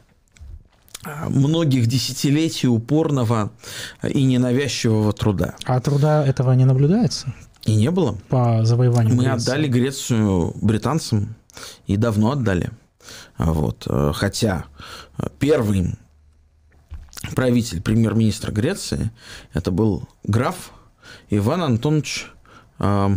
а, 1.04 1.30
многих 1.30 1.88
десятилетий 1.88 2.68
упорного 2.68 3.52
и 4.04 4.24
ненавязчивого 4.24 5.14
труда. 5.14 5.56
А 5.66 5.80
труда 5.80 6.26
этого 6.26 6.52
не 6.54 6.66
наблюдается? 6.66 7.34
И 7.68 7.76
не 7.76 7.92
было. 7.92 8.18
По 8.30 8.64
завоеванию 8.66 9.16
Мы 9.16 9.24
Греции. 9.26 9.44
отдали 9.52 9.68
Грецию 9.68 10.54
британцам 10.62 11.36
и 11.86 11.98
давно 11.98 12.32
отдали. 12.32 12.72
Вот. 13.38 13.86
э, 13.90 14.12
Хотя 14.16 14.66
э, 15.18 15.28
первый 15.40 15.94
правитель, 17.36 17.82
премьер-министр 17.82 18.52
Греции, 18.52 19.12
это 19.54 19.72
был 19.72 20.08
граф 20.24 20.72
Иван 21.30 21.62
Антонович... 21.62 22.28
э, 22.80 23.16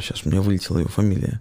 Сейчас 0.00 0.24
мне 0.24 0.40
вылетела 0.40 0.78
его 0.78 0.88
фамилия 0.88 1.40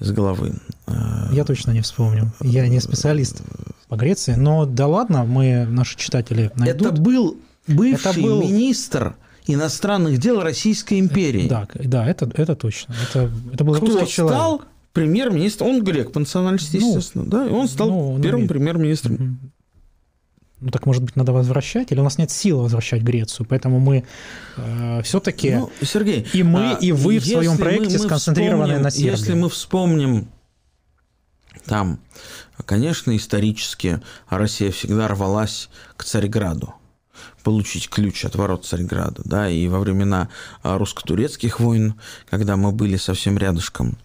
из 0.00 0.10
головы. 0.12 0.54
Э, 0.86 1.28
Я 1.32 1.44
точно 1.44 1.72
не 1.72 1.82
вспомню. 1.82 2.32
Я 2.40 2.66
не 2.68 2.80
специалист 2.80 3.42
по 3.88 3.96
Греции, 3.96 4.34
но 4.34 4.64
да 4.64 4.86
ладно, 4.86 5.24
мы, 5.24 5.66
наши 5.66 5.96
читатели, 5.98 6.50
найдут. 6.54 6.92
Это 6.92 7.00
был 7.02 7.36
бывший 7.66 8.10
Это 8.12 8.20
был- 8.20 8.42
министр 8.42 9.14
иностранных 9.46 10.18
дел 10.18 10.42
Российской 10.42 10.98
империи. 10.98 11.48
Да, 11.48 11.68
да, 11.74 12.06
это, 12.06 12.30
это 12.34 12.54
точно. 12.56 12.94
Это, 13.08 13.30
это 13.52 13.64
был 13.64 13.74
Кто 13.76 13.86
русский 13.86 14.06
человек. 14.12 14.36
стал 14.38 14.62
премьер-министром? 14.92 15.68
Он 15.68 15.84
грек 15.84 16.12
по 16.12 16.20
национальности, 16.20 16.76
Ну, 16.78 16.88
естественно, 16.96 17.24
да? 17.26 17.46
И 17.46 17.50
он 17.50 17.68
стал 17.68 17.88
ну, 17.88 18.16
ну, 18.16 18.22
первым 18.22 18.44
и- 18.44 18.48
премьер-министром. 18.48 19.38
Ну 20.58 20.70
так, 20.70 20.86
может 20.86 21.02
быть, 21.02 21.16
надо 21.16 21.32
возвращать, 21.32 21.92
или 21.92 22.00
у 22.00 22.02
нас 22.02 22.16
нет 22.16 22.30
сил 22.30 22.60
возвращать 22.62 23.02
Грецию, 23.02 23.46
поэтому 23.46 23.78
мы 23.78 24.04
все-таки 25.02 25.54
Ну, 25.56 25.70
Сергей, 25.82 26.26
и 26.32 26.42
мы, 26.42 26.72
а, 26.72 26.78
и 26.80 26.92
вы 26.92 27.18
в 27.18 27.26
своем 27.26 27.52
мы- 27.52 27.58
проекте 27.58 27.98
мы 27.98 28.04
сконцентрированы 28.04 28.62
вспомним- 28.64 28.82
на 28.82 28.90
Сербии. 28.90 29.10
Если 29.10 29.34
мы 29.34 29.48
вспомним 29.50 30.28
там, 31.66 32.00
конечно, 32.64 33.14
исторически 33.16 34.00
Россия 34.30 34.70
всегда 34.70 35.08
рвалась 35.08 35.68
к 35.96 36.04
Царьграду 36.04 36.74
получить 37.42 37.88
ключ 37.88 38.24
от 38.24 38.36
ворот 38.36 38.64
Царьграда, 38.64 39.22
да, 39.24 39.48
и 39.48 39.68
во 39.68 39.78
времена 39.78 40.28
а, 40.62 40.78
русско-турецких 40.78 41.60
войн, 41.60 41.94
когда 42.28 42.56
мы 42.56 42.72
были 42.72 42.96
совсем 42.96 43.38
рядышком, 43.38 43.96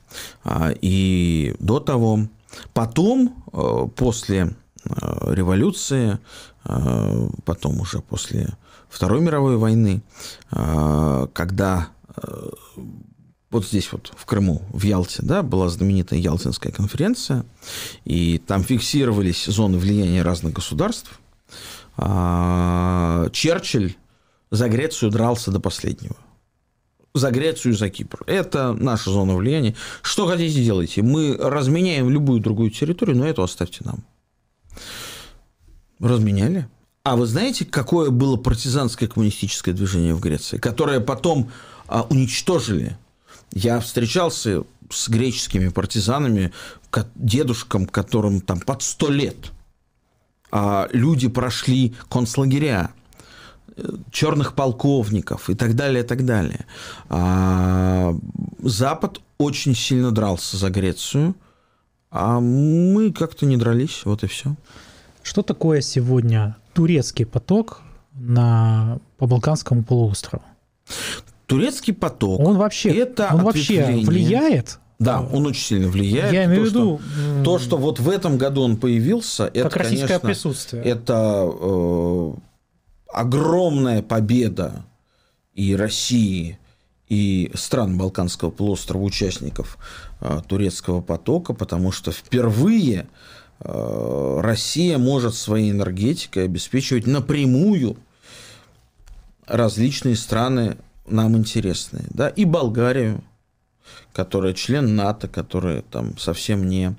а, 0.44 0.72
и 0.82 1.56
до 1.60 1.80
того, 1.80 2.28
потом, 2.74 3.44
э, 3.54 3.88
после 3.96 4.56
революции, 4.84 6.18
потом 7.46 7.80
уже 7.80 8.02
после 8.02 8.50
Второй 8.90 9.22
мировой 9.22 9.58
войны, 9.58 10.02
когда 10.50 11.90
вот 13.52 13.66
здесь 13.66 13.92
вот 13.92 14.12
в 14.16 14.26
Крыму, 14.26 14.62
в 14.72 14.84
Ялте, 14.84 15.22
да, 15.22 15.44
была 15.44 15.70
знаменитая 15.70 16.20
Ялтинская 16.20 16.72
конференция, 16.72 17.46
и 18.06 18.38
там 18.40 18.64
фиксировались 18.64 19.46
зоны 19.46 19.78
влияния 19.78 20.24
разных 20.24 20.54
государств. 20.54 21.20
А, 21.98 23.30
Черчилль 23.32 23.96
за 24.50 24.70
Грецию 24.70 25.12
дрался 25.12 25.52
до 25.52 25.60
последнего. 25.60 26.16
За 27.14 27.32
Грецию 27.32 27.74
и 27.74 27.76
за 27.76 27.90
Кипр. 27.90 28.24
Это 28.26 28.74
наша 28.74 29.12
зона 29.12 29.36
влияния. 29.36 29.76
Что 30.02 30.28
хотите, 30.28 30.64
делайте. 30.64 31.02
Мы 31.02 31.36
разменяем 31.38 32.10
любую 32.10 32.40
другую 32.40 32.72
территорию, 32.72 33.18
но 33.18 33.28
эту 33.28 33.44
оставьте 33.44 33.80
нам. 33.84 34.04
Разменяли. 36.00 36.68
А 37.04 37.16
вы 37.16 37.26
знаете, 37.26 37.66
какое 37.66 38.12
было 38.12 38.38
партизанское 38.38 39.10
коммунистическое 39.10 39.74
движение 39.74 40.14
в 40.14 40.20
Греции, 40.20 40.58
которое 40.58 41.00
потом 41.00 41.52
а, 41.88 42.04
уничтожили? 42.04 42.98
Я 43.54 43.80
встречался 43.80 44.64
с 44.90 45.10
греческими 45.10 45.70
партизанами, 45.70 46.54
дедушкам, 47.16 47.86
которым 47.86 48.42
там 48.42 48.60
под 48.60 48.84
сто 48.84 49.10
лет. 49.10 49.52
А 50.52 50.88
люди 50.92 51.30
прошли 51.30 51.96
концлагеря, 52.10 52.92
э, 53.78 53.84
черных 54.12 54.54
полковников 54.54 55.50
и 55.50 55.56
так 55.56 55.76
далее, 55.76 56.04
и 56.04 56.08
так 56.08 56.26
далее. 56.26 56.66
А, 57.10 58.14
Запад 58.60 59.22
очень 59.38 59.76
сильно 59.76 60.12
дрался 60.12 60.58
за 60.58 60.70
Грецию, 60.70 61.36
а 62.10 62.40
мы 62.40 63.12
как-то 63.14 63.46
не 63.46 63.58
дрались, 63.58 64.02
вот 64.04 64.24
и 64.24 64.28
все. 64.28 64.56
Что 65.24 65.42
такое 65.42 65.82
сегодня 65.82 66.58
турецкий 66.74 67.26
поток 67.26 67.82
на, 68.14 69.00
по 69.18 69.28
Балканскому 69.28 69.84
полуострову? 69.84 70.44
Турецкий 71.46 71.94
поток. 71.94 72.40
Он 72.40 72.58
вообще, 72.58 72.90
это 72.90 73.30
он 73.34 73.44
вообще 73.44 74.02
влияет? 74.04 74.80
Да, 75.02 75.20
он 75.22 75.48
очень 75.48 75.64
сильно 75.64 75.88
влияет. 75.88 76.32
Я 76.32 76.46
имею 76.46 76.64
в 76.64 76.70
что- 76.70 76.80
виду, 76.80 77.02
м, 77.40 77.44
То, 77.44 77.58
что 77.58 77.78
вот 77.78 78.00
в 78.00 78.08
этом 78.08 78.38
году 78.38 78.62
он 78.62 78.78
появился, 78.78 79.50
это, 79.52 79.70
конечно, 79.70 80.20
присутствие. 80.20 80.84
это 80.84 81.50
э, 81.52 82.34
огромная 83.12 84.04
победа 84.04 84.86
и 85.56 85.76
России, 85.76 86.60
и 87.10 87.52
стран 87.56 87.98
Балканского 87.98 88.52
полуострова, 88.52 89.04
участников 89.04 89.78
э, 90.22 90.40
турецкого 90.48 91.02
потока, 91.02 91.54
потому 91.54 91.92
что 91.92 92.12
впервые 92.12 93.08
э, 93.60 94.40
Россия 94.42 95.00
может 95.00 95.34
своей 95.34 95.72
энергетикой 95.72 96.46
обеспечивать 96.46 97.08
напрямую 97.08 97.98
различные 99.48 100.16
страны 100.16 100.78
нам 101.08 101.36
интересные, 101.36 102.06
да, 102.12 102.30
и 102.30 102.46
Болгарию, 102.46 103.22
которая 104.14 104.54
член 104.54 104.96
НАТО, 104.96 105.28
которая 105.28 105.82
там 105.84 106.18
совсем 106.18 106.68
не 106.68 106.96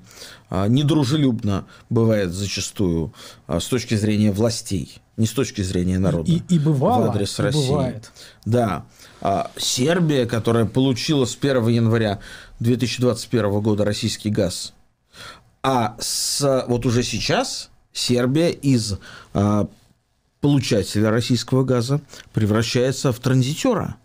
а, 0.49 0.67
недружелюбно 0.67 1.65
бывает 1.89 2.31
зачастую 2.31 3.13
а, 3.47 3.59
с 3.59 3.65
точки 3.65 3.95
зрения 3.95 4.31
властей, 4.31 4.99
не 5.17 5.25
с 5.25 5.31
точки 5.31 5.61
зрения 5.61 5.99
народа. 5.99 6.31
И, 6.31 6.41
и 6.49 6.59
бывало, 6.59 7.07
в 7.07 7.09
адрес 7.09 7.39
и 7.39 7.41
России. 7.41 7.67
бывает. 7.67 8.11
Да. 8.45 8.85
А 9.21 9.51
Сербия, 9.57 10.25
которая 10.25 10.65
получила 10.65 11.25
с 11.25 11.37
1 11.39 11.67
января 11.67 12.19
2021 12.59 13.61
года 13.61 13.85
российский 13.85 14.29
газ, 14.29 14.73
а 15.61 15.95
с, 15.99 16.65
вот 16.67 16.85
уже 16.85 17.03
сейчас 17.03 17.69
Сербия 17.93 18.49
из 18.49 18.97
получателя 20.43 21.09
российского 21.09 21.63
газа 21.63 22.01
превращается 22.33 23.13
в 23.13 23.19
транзитера. 23.19 23.95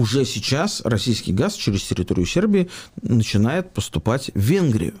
Уже 0.00 0.24
сейчас 0.24 0.80
российский 0.82 1.30
газ 1.30 1.52
через 1.56 1.82
территорию 1.82 2.24
Сербии 2.24 2.70
начинает 3.02 3.70
поступать 3.74 4.30
в 4.34 4.38
Венгрию. 4.38 4.94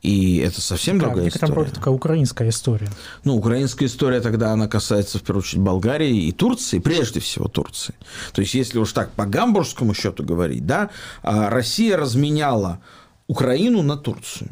И 0.00 0.36
это 0.36 0.60
совсем 0.60 0.98
в 0.98 1.00
другая 1.00 1.26
история. 1.26 1.54
роде 1.54 1.70
такая 1.72 1.92
украинская 1.92 2.50
история. 2.50 2.88
Ну, 3.24 3.34
украинская 3.34 3.88
история 3.88 4.20
тогда, 4.20 4.52
она 4.52 4.68
касается, 4.68 5.18
в 5.18 5.22
первую 5.22 5.42
очередь, 5.42 5.62
Болгарии 5.62 6.28
и 6.28 6.30
Турции, 6.30 6.78
прежде 6.78 7.18
всего 7.18 7.48
Турции. 7.48 7.96
То 8.32 8.42
есть, 8.42 8.54
если 8.54 8.78
уж 8.78 8.92
так 8.92 9.10
по 9.10 9.26
гамбургскому 9.26 9.92
счету 9.92 10.22
говорить, 10.22 10.64
да, 10.64 10.90
а, 11.24 11.50
Россия 11.50 11.96
разменяла 11.96 12.80
Украину 13.26 13.82
на 13.82 13.96
Турцию. 13.96 14.50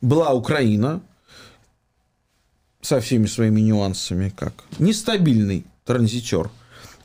Была 0.00 0.32
Украина 0.32 1.02
со 2.80 2.98
всеми 3.00 3.26
своими 3.26 3.60
нюансами, 3.60 4.30
как 4.30 4.54
нестабильный 4.80 5.64
транзитер 5.84 6.50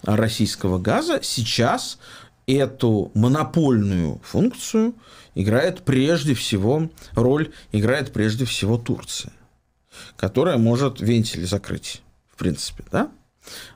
российского 0.04 0.80
газа, 0.80 1.20
сейчас 1.22 1.98
эту 2.48 3.12
монопольную 3.14 4.20
функцию 4.24 4.96
играет 5.36 5.84
прежде 5.84 6.34
всего, 6.34 6.90
роль 7.14 7.52
играет 7.72 8.12
прежде 8.12 8.46
всего 8.46 8.78
Турция, 8.78 9.34
которая 10.18 10.58
может 10.58 11.00
вентили 11.00 11.46
закрыть, 11.46 12.02
в 12.30 12.38
принципе, 12.38 12.84
да? 12.92 13.12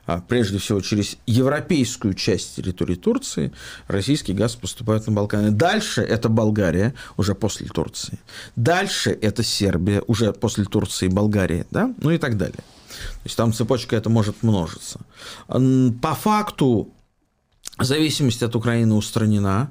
А 0.06 0.20
прежде 0.20 0.58
всего 0.58 0.80
через 0.80 1.16
европейскую 1.26 2.14
часть 2.14 2.54
территории 2.56 2.94
Турции 2.94 3.52
российский 3.88 4.32
газ 4.32 4.54
поступает 4.54 5.06
на 5.08 5.12
Балканы. 5.12 5.50
Дальше 5.50 6.02
это 6.02 6.28
Болгария, 6.28 6.94
уже 7.16 7.34
после 7.34 7.66
Турции. 7.66 8.18
Дальше 8.54 9.10
это 9.10 9.42
Сербия, 9.42 10.02
уже 10.06 10.32
после 10.32 10.64
Турции 10.64 11.06
и 11.06 11.12
Болгарии, 11.12 11.66
да? 11.72 11.92
ну 12.00 12.10
и 12.10 12.18
так 12.18 12.36
далее. 12.36 12.60
То 12.96 13.24
есть 13.24 13.36
там 13.36 13.52
цепочка 13.52 13.96
это 13.96 14.10
может 14.10 14.42
множиться. 14.42 15.00
По 15.48 16.14
факту 16.14 16.92
зависимость 17.78 18.42
от 18.42 18.56
Украины 18.56 18.94
устранена. 18.94 19.70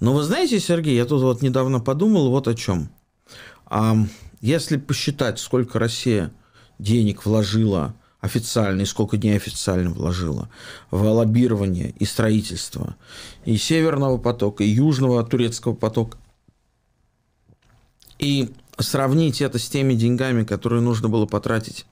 Но 0.00 0.12
вы 0.14 0.22
знаете, 0.22 0.60
Сергей, 0.60 0.96
я 0.96 1.04
тут 1.04 1.22
вот 1.22 1.42
недавно 1.42 1.80
подумал 1.80 2.30
вот 2.30 2.48
о 2.48 2.54
чем. 2.54 2.90
Если 4.40 4.76
посчитать, 4.76 5.38
сколько 5.38 5.78
Россия 5.78 6.32
денег 6.78 7.24
вложила 7.24 7.94
официально 8.20 8.82
и 8.82 8.86
сколько 8.86 9.16
неофициально 9.16 9.90
вложила 9.90 10.48
в 10.90 11.02
лоббирование 11.02 11.90
и 11.98 12.04
строительство 12.04 12.96
и 13.44 13.56
Северного 13.56 14.18
потока, 14.18 14.62
и 14.62 14.68
Южного 14.68 15.24
турецкого 15.24 15.74
потока, 15.74 16.18
и 18.18 18.52
сравнить 18.78 19.42
это 19.42 19.58
с 19.58 19.68
теми 19.68 19.94
деньгами, 19.94 20.44
которые 20.44 20.82
нужно 20.82 21.08
было 21.08 21.26
потратить 21.26 21.84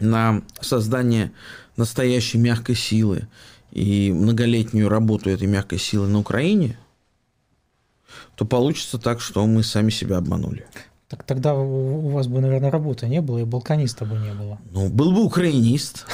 на 0.00 0.42
создание 0.60 1.32
настоящей 1.76 2.38
мягкой 2.38 2.74
силы 2.74 3.28
и 3.70 4.12
многолетнюю 4.12 4.88
работу 4.88 5.30
этой 5.30 5.46
мягкой 5.46 5.78
силы 5.78 6.08
на 6.08 6.18
Украине, 6.18 6.76
то 8.34 8.44
получится 8.44 8.98
так, 8.98 9.20
что 9.20 9.46
мы 9.46 9.62
сами 9.62 9.90
себя 9.90 10.16
обманули. 10.18 10.66
Так 11.10 11.24
тогда 11.24 11.54
у 11.54 12.08
вас 12.10 12.28
бы, 12.28 12.40
наверное, 12.40 12.70
работы 12.70 13.08
не 13.08 13.20
было, 13.20 13.38
и 13.38 13.44
балканиста 13.44 14.04
бы 14.04 14.16
не 14.16 14.32
было. 14.32 14.60
Ну, 14.70 14.88
был 14.88 15.10
бы 15.10 15.24
украинист. 15.24 16.06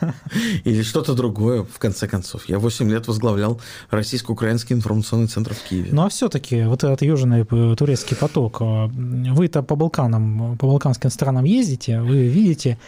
или 0.64 0.80
что-то 0.80 1.12
другое, 1.12 1.64
в 1.64 1.78
конце 1.78 2.08
концов. 2.08 2.48
Я 2.48 2.58
8 2.58 2.90
лет 2.90 3.06
возглавлял 3.08 3.60
Российско-Украинский 3.90 4.74
информационный 4.74 5.26
центр 5.26 5.52
в 5.52 5.62
Киеве. 5.68 5.90
Ну 5.92 6.02
а 6.02 6.08
все-таки 6.08 6.62
вот 6.62 6.82
этот 6.82 7.02
южный 7.02 7.44
турецкий 7.44 8.16
поток, 8.16 8.60
вы-то 8.60 9.62
по 9.62 9.76
Балканам, 9.76 10.56
по 10.56 10.66
балканским 10.66 11.10
странам 11.10 11.44
ездите, 11.44 12.00
вы 12.00 12.28
видите, 12.28 12.78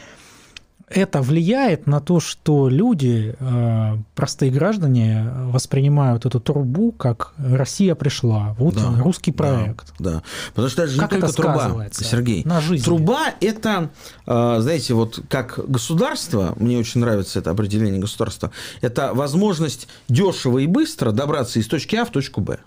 это 0.91 1.23
влияет 1.23 1.87
на 1.87 2.01
то, 2.01 2.19
что 2.19 2.69
люди, 2.69 3.37
э, 3.39 3.97
простые 4.17 4.51
граждане, 4.51 5.31
воспринимают 5.47 6.27
эту 6.27 6.41
трубу 6.41 6.91
как 6.91 7.33
Россия 7.39 7.95
пришла, 7.95 8.57
вот 8.59 8.75
да, 8.75 8.99
русский 8.99 9.31
проект. 9.31 9.95
Да, 10.01 10.11
да, 10.11 10.23
потому 10.51 10.69
что 10.69 10.83
это 10.83 10.93
же 10.93 11.01
как 11.01 11.13
не 11.13 11.21
только 11.21 11.35
труба, 11.35 11.87
Сергей. 11.93 12.43
На 12.45 12.61
жизнь. 12.61 12.85
Труба– 12.85 13.35
это, 13.41 13.91
э, 14.27 14.57
знаете, 14.61 14.95
вот 14.95 15.21
как 15.29 15.61
государство, 15.71 16.55
мне 16.57 16.77
очень 16.77 17.01
нравится 17.01 17.39
это 17.39 17.53
определение 17.53 18.01
государства, 18.01 18.51
это 18.81 19.15
возможность 19.15 19.87
дешево 20.09 20.59
и 20.59 20.67
быстро 20.67 21.13
добраться 21.13 21.61
из 21.61 21.69
точки 21.69 21.95
А 21.97 22.05
в 22.05 22.11
точку 22.11 22.41
Б. 22.41 22.59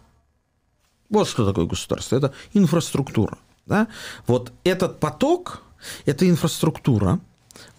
Вот 1.10 1.28
что 1.28 1.46
такое 1.46 1.66
государство. 1.66 2.16
Это 2.16 2.34
инфраструктура. 2.54 3.38
Да? 3.66 3.88
Вот 4.28 4.54
этот 4.64 5.00
поток– 5.02 5.62
это 6.06 6.28
инфраструктура– 6.30 7.20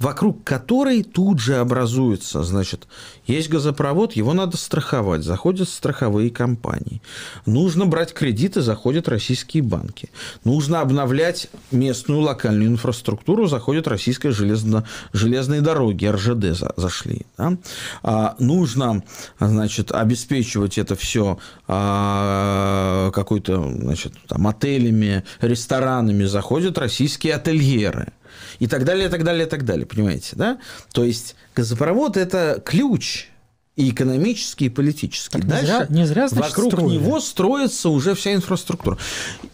вокруг 0.05 0.45
которой 0.45 1.03
тут 1.03 1.41
же 1.41 1.57
образуется, 1.57 2.43
значит, 2.43 2.87
есть 3.27 3.49
газопровод, 3.49 4.13
его 4.13 4.35
надо 4.35 4.59
страховать, 4.59 5.25
заходят 5.25 5.67
страховые 5.67 6.31
компании. 6.31 7.01
Нужно 7.47 7.87
брать 7.87 8.13
кредиты, 8.13 8.61
заходят 8.61 9.09
российские 9.09 9.63
банки. 9.63 10.11
Нужно 10.45 10.83
обновлять 10.83 11.49
местную 11.71 12.21
локальную 12.21 12.69
инфраструктуру, 12.69 13.47
заходят 13.47 13.89
российские 13.89 14.33
железно, 14.33 14.87
железные 15.15 15.63
дороги, 15.63 16.05
РЖД 16.05 16.55
за, 16.55 16.75
зашли. 16.77 17.23
Да? 17.39 17.57
А, 18.03 18.37
нужно, 18.39 19.03
значит, 19.41 19.91
обеспечивать 19.91 20.77
это 20.77 20.97
все 20.97 21.39
а, 21.67 23.11
какой-то, 23.13 23.63
значит, 23.63 24.13
там, 24.29 24.47
отелями, 24.49 25.25
ресторанами, 25.41 26.25
заходят 26.25 26.77
российские 26.77 27.37
ательеры– 27.37 28.13
и 28.59 28.67
так 28.67 28.85
далее, 28.85 29.09
и 29.09 29.11
так 29.11 29.25
далее, 29.25 29.47
и 29.47 29.49
так 29.49 29.65
далее, 29.65 29.87
понимаете, 29.87 30.37
да? 30.37 30.59
То 30.93 31.05
есть 31.05 31.37
газопровод– 31.55 32.17
это 32.19 32.63
ключ 32.65 33.29
и 33.77 33.91
экономический, 33.91 34.67
и 34.67 34.69
политический. 34.69 35.39
Так 35.39 35.47
Дальше 35.47 35.67
не 35.67 35.73
зря, 35.73 35.87
не 35.89 36.07
зря 36.07 36.29
значит, 36.29 36.51
вокруг 36.51 36.73
строили. 36.73 36.95
него 36.95 37.21
строится 37.21 37.89
уже 37.89 38.15
вся 38.15 38.35
инфраструктура. 38.35 38.99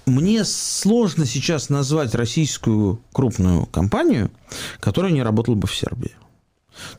Мне 0.07 0.45
сложно 0.45 1.25
сейчас 1.25 1.71
назвать 1.71 2.15
российскую 2.15 3.01
крупную 3.13 3.67
компанию, 3.67 4.31
которая 4.79 5.13
не 5.13 5.23
работала 5.23 5.55
бы 5.55 5.67
в 5.67 5.75
Сербии. 5.75 6.13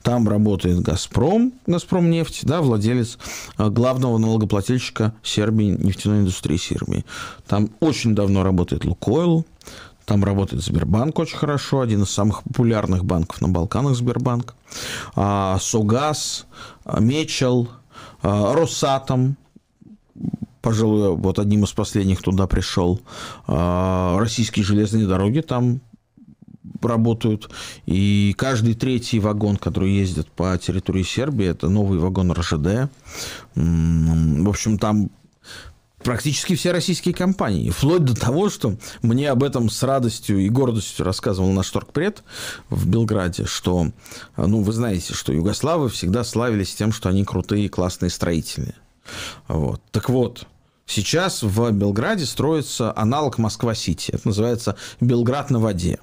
Там 0.04 0.28
работает 0.28 0.80
«Газпром», 0.80 1.54
«Газпром 1.65 2.10
нефть», 2.10 2.41
да, 2.44 2.62
владелец 2.62 3.17
э, 3.58 3.70
главного 3.70 4.17
налогоплательщика 4.17 5.13
Сербии, 5.24 5.76
нефтяной 5.80 6.20
индустрии 6.20 6.58
Сербии. 6.58 7.06
Там 7.48 7.72
очень 7.80 8.13
давно 8.13 8.44
работает 8.44 8.86
«Лукойл», 8.86 9.46
там 10.12 10.26
работает 10.26 10.62
Сбербанк 10.62 11.17
очень 11.19 11.38
хорошо, 11.38 11.80
один 11.80 12.04
из 12.04 12.12
самых 12.12 12.43
популярных 12.43 13.06
банков 13.06 13.39
на 13.39 13.47
Балканах 13.47 13.95
Сбербанк. 13.95 14.56
А, 15.15 15.58
Согаз, 15.62 16.47
а, 16.84 17.00
Мечел, 17.00 17.69
а, 18.21 18.54
Росатом, 18.54 19.38
пожалуй, 20.62 21.15
вот 21.15 21.39
одним 21.39 21.63
из 21.63 21.71
последних 21.71 22.21
туда 22.21 22.45
пришел. 22.45 23.00
Российские 23.47 24.65
железные 24.65 25.08
дороги 25.08 25.39
там 25.39 25.80
работают. 26.82 27.50
И 27.86 28.36
каждый 28.38 28.74
третий 28.74 29.21
вагон, 29.21 29.56
который 29.56 29.93
ездит 29.93 30.28
по 30.30 30.58
территории 30.58 31.04
Сербии, 31.04 31.45
это 31.45 31.69
новый 31.69 32.00
вагон 32.00 32.34
РЖД. 32.34 32.91
В 33.56 34.50
общем, 34.50 34.78
там 34.78 35.10
практически 36.03 36.55
все 36.55 36.71
российские 36.71 37.13
компании. 37.13 37.69
Вплоть 37.69 38.03
до 38.03 38.15
того, 38.15 38.49
что 38.49 38.75
мне 39.01 39.29
об 39.29 39.43
этом 39.43 39.69
с 39.69 39.81
радостью 39.83 40.39
и 40.39 40.49
гордостью 40.49 41.05
рассказывал 41.05 41.51
наш 41.51 41.69
торгпред 41.69 42.23
в 42.69 42.87
Белграде, 42.87 43.45
что, 43.45 43.91
ну, 44.37 44.61
вы 44.61 44.71
знаете, 44.73 45.13
что 45.13 45.33
югославы 45.33 45.89
всегда 45.89 46.23
славились 46.23 46.75
тем, 46.75 46.91
что 46.91 47.09
они 47.09 47.23
крутые 47.23 47.65
и 47.65 47.69
классные 47.69 48.09
строители. 48.09 48.75
Вот. 49.47 49.81
Так 49.91 50.09
вот, 50.09 50.45
сейчас 50.85 51.43
в 51.43 51.71
Белграде 51.71 52.25
строится 52.25 52.93
аналог 52.97 53.37
Москва-Сити. 53.37 54.11
Это 54.11 54.27
называется 54.27 54.75
Белград 54.99 55.49
на 55.49 55.59
воде 55.59 55.99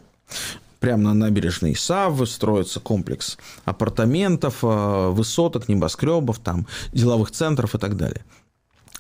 прямо 0.81 1.03
на 1.03 1.15
набережной 1.15 1.75
Саввы 1.75 2.27
строится 2.27 2.81
комплекс 2.81 3.37
апартаментов, 3.65 4.59
э, 4.63 5.09
высоток, 5.11 5.69
небоскребов, 5.69 6.39
там, 6.39 6.67
деловых 6.93 7.31
центров 7.31 7.75
и 7.75 7.79
так 7.79 7.97
далее. 7.97 8.25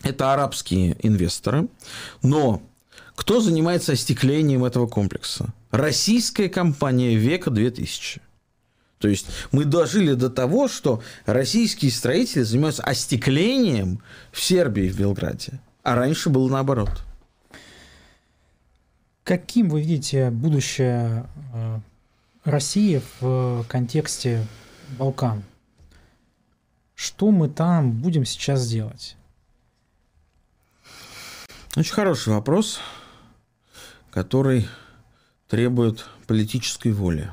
Это 0.03 0.33
арабские 0.33 0.97
инвесторы. 1.05 1.69
Но 2.23 2.63
кто 3.15 3.41
занимается 3.41 3.93
остеклением 3.93 4.65
этого 4.65 4.87
комплекса? 4.87 5.53
Российская 5.71 6.49
компания 6.49 7.17
века 7.17 7.51
2000. 7.51 8.21
То 8.99 9.09
есть 9.09 9.27
мы 9.53 9.65
дожили 9.65 10.15
до 10.15 10.31
того, 10.31 10.69
что 10.69 11.03
российские 11.27 11.91
строители 11.91 12.43
занимаются 12.43 12.83
остеклением 12.83 14.01
в 14.33 14.41
Сербии, 14.41 14.89
в 14.89 14.99
Белграде. 14.99 15.61
А 15.83 15.95
раньше 15.95 16.31
было 16.31 16.49
наоборот. 16.49 16.91
Каким 19.25 19.69
вы 19.69 19.83
видите 19.83 20.31
будущее 20.31 21.27
э, 21.53 21.81
России 22.45 23.03
в 23.21 23.65
контексте 23.69 24.47
Балкан? 24.99 25.43
Что 26.95 27.31
мы 27.31 27.49
там 27.49 27.93
будем 27.93 28.25
сейчас 28.25 28.67
делать? 28.67 29.18
Очень 31.79 31.95
хороший 31.95 32.33
вопрос, 32.33 32.81
который 34.11 34.67
требует 35.47 36.07
политической 36.27 36.91
воли. 36.91 37.31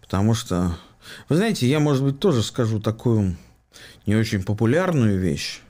Потому 0.00 0.34
что, 0.34 0.78
вы 1.28 1.34
знаете, 1.34 1.66
я, 1.66 1.80
может 1.80 2.04
быть, 2.04 2.20
тоже 2.20 2.44
скажу 2.44 2.78
такую 2.78 3.36
не 4.06 4.14
очень 4.14 4.44
популярную 4.44 5.18
вещь. 5.18 5.62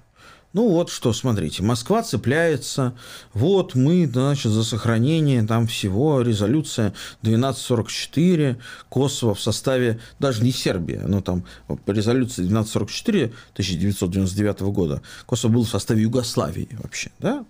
Ну 0.52 0.68
вот 0.68 0.90
что, 0.90 1.14
смотрите, 1.14 1.62
Москва 1.62 2.02
цепляется, 2.02 2.94
вот 3.32 3.74
мы, 3.74 4.06
значит, 4.06 4.52
за 4.52 4.62
сохранение 4.62 5.42
там 5.42 5.66
всего, 5.66 6.20
резолюция 6.20 6.88
1244, 7.22 8.58
Косово 8.90 9.34
в 9.34 9.40
составе, 9.40 10.00
даже 10.20 10.44
не 10.44 10.52
Сербия, 10.52 11.02
но 11.08 11.22
там 11.22 11.44
резолюция 11.86 12.44
1244 12.44 13.32
1999 13.54 14.60
года, 14.60 15.00
Косово 15.24 15.52
был 15.52 15.64
в 15.64 15.68
составе 15.70 16.02
Югославии 16.02 16.68
вообще, 16.80 17.10
да, 17.18 17.44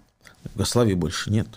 Югославии 0.54 0.94
больше 0.94 1.30
нет. 1.30 1.48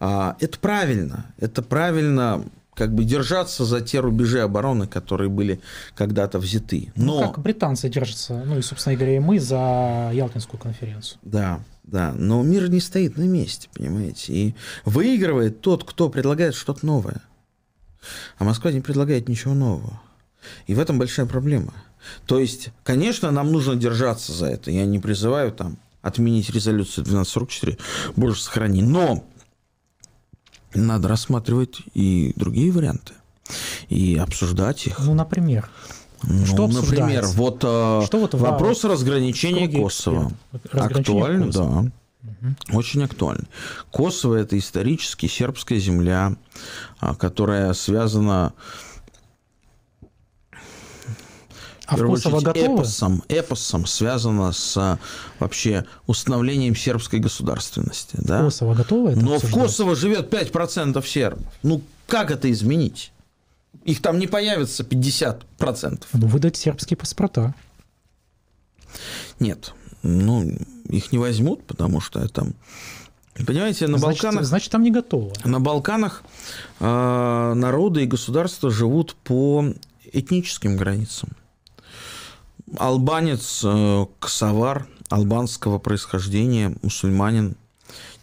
А, 0.00 0.36
это 0.40 0.58
правильно. 0.58 1.26
Это 1.38 1.62
правильно 1.62 2.44
как 2.74 2.92
бы 2.94 3.04
держаться 3.04 3.64
за 3.64 3.80
те 3.80 4.00
рубежи 4.00 4.40
обороны, 4.40 4.86
которые 4.86 5.30
были 5.30 5.60
когда-то 5.94 6.38
взяты. 6.38 6.92
Ну, 6.96 7.04
Но... 7.04 7.20
Ну, 7.20 7.28
как 7.28 7.38
британцы 7.38 7.88
держатся, 7.88 8.42
ну 8.44 8.58
и, 8.58 8.62
собственно 8.62 8.96
говоря, 8.96 9.16
и 9.16 9.20
мы 9.20 9.38
за 9.38 10.10
Ялтинскую 10.12 10.60
конференцию. 10.60 11.18
Да, 11.22 11.60
да, 11.84 12.12
но 12.12 12.42
мир 12.42 12.68
не 12.68 12.80
стоит 12.80 13.16
на 13.16 13.24
месте, 13.24 13.68
понимаете, 13.74 14.32
и 14.32 14.54
выигрывает 14.84 15.60
тот, 15.60 15.84
кто 15.84 16.08
предлагает 16.08 16.54
что-то 16.54 16.84
новое. 16.84 17.22
А 18.38 18.44
Москва 18.44 18.72
не 18.72 18.80
предлагает 18.80 19.28
ничего 19.28 19.54
нового. 19.54 20.00
И 20.66 20.74
в 20.74 20.78
этом 20.78 20.98
большая 20.98 21.26
проблема. 21.26 21.72
То 22.26 22.38
есть, 22.38 22.70
конечно, 22.82 23.30
нам 23.30 23.50
нужно 23.50 23.76
держаться 23.76 24.32
за 24.32 24.46
это. 24.46 24.70
Я 24.70 24.84
не 24.84 24.98
призываю 24.98 25.52
там 25.52 25.78
отменить 26.04 26.50
резолюцию 26.50 27.02
1244, 27.02 27.78
боже 28.14 28.40
сохрани. 28.40 28.82
Но 28.82 29.24
надо 30.74 31.08
рассматривать 31.08 31.80
и 31.94 32.32
другие 32.36 32.70
варианты, 32.70 33.14
и 33.88 34.16
обсуждать 34.16 34.86
их. 34.86 34.98
Ну, 35.00 35.14
например? 35.14 35.68
Ну, 36.22 36.46
что 36.46 36.66
например, 36.68 37.26
вот, 37.26 37.62
э, 37.64 38.02
что 38.06 38.18
вот 38.18 38.34
вопрос 38.34 38.84
разграничения 38.84 39.68
Косово. 39.68 40.32
Актуально, 40.72 41.50
да. 41.50 41.62
Угу. 41.64 42.78
Очень 42.78 43.02
актуально. 43.04 43.44
Косово– 43.90 44.34
это 44.36 44.58
исторически 44.58 45.26
сербская 45.26 45.78
земля, 45.78 46.36
а, 46.98 47.14
которая 47.14 47.74
связана 47.74 48.54
А 51.86 51.96
в 51.96 52.02
Kosovo 52.02 52.40
готовы? 52.40 52.74
Эпосом, 52.74 53.22
эпосом 53.28 53.86
связано 53.86 54.52
с 54.52 54.76
а, 54.76 54.98
вообще 55.38 55.84
установлением 56.06 56.74
сербской 56.74 57.18
государственности. 57.18 58.16
Да? 58.20 58.40
Косово 58.40 58.74
готово 58.74 59.10
это 59.10 59.20
Но 59.20 59.34
обсуждать? 59.34 59.50
в 59.50 59.62
Косово 59.62 59.96
живет 59.96 60.32
5% 60.32 61.06
сербов. 61.06 61.44
Ну, 61.62 61.82
как 62.06 62.30
это 62.30 62.50
изменить? 62.50 63.12
Их 63.84 64.00
там 64.00 64.18
не 64.18 64.26
появится 64.26 64.82
50%. 64.82 66.04
Ну, 66.12 66.26
выдать 66.26 66.56
сербские 66.56 66.96
паспорта. 66.96 67.54
Нет. 69.40 69.74
Ну, 70.02 70.50
их 70.88 71.12
не 71.12 71.18
возьмут, 71.18 71.64
потому 71.66 72.00
что 72.00 72.20
это... 72.20 72.46
Понимаете, 73.46 73.88
на 73.88 73.98
значит, 73.98 74.22
Балканах... 74.22 74.44
Значит, 74.46 74.70
там 74.70 74.82
не 74.82 74.92
готово. 74.92 75.32
На 75.44 75.58
Балканах 75.58 76.22
э, 76.78 77.52
народы 77.56 78.04
и 78.04 78.06
государства 78.06 78.70
живут 78.70 79.16
по 79.24 79.66
этническим 80.12 80.76
границам. 80.76 81.30
Албанец, 82.78 83.62
э, 83.64 84.06
косовар, 84.18 84.86
албанского 85.08 85.78
происхождения, 85.78 86.76
мусульманин, 86.82 87.56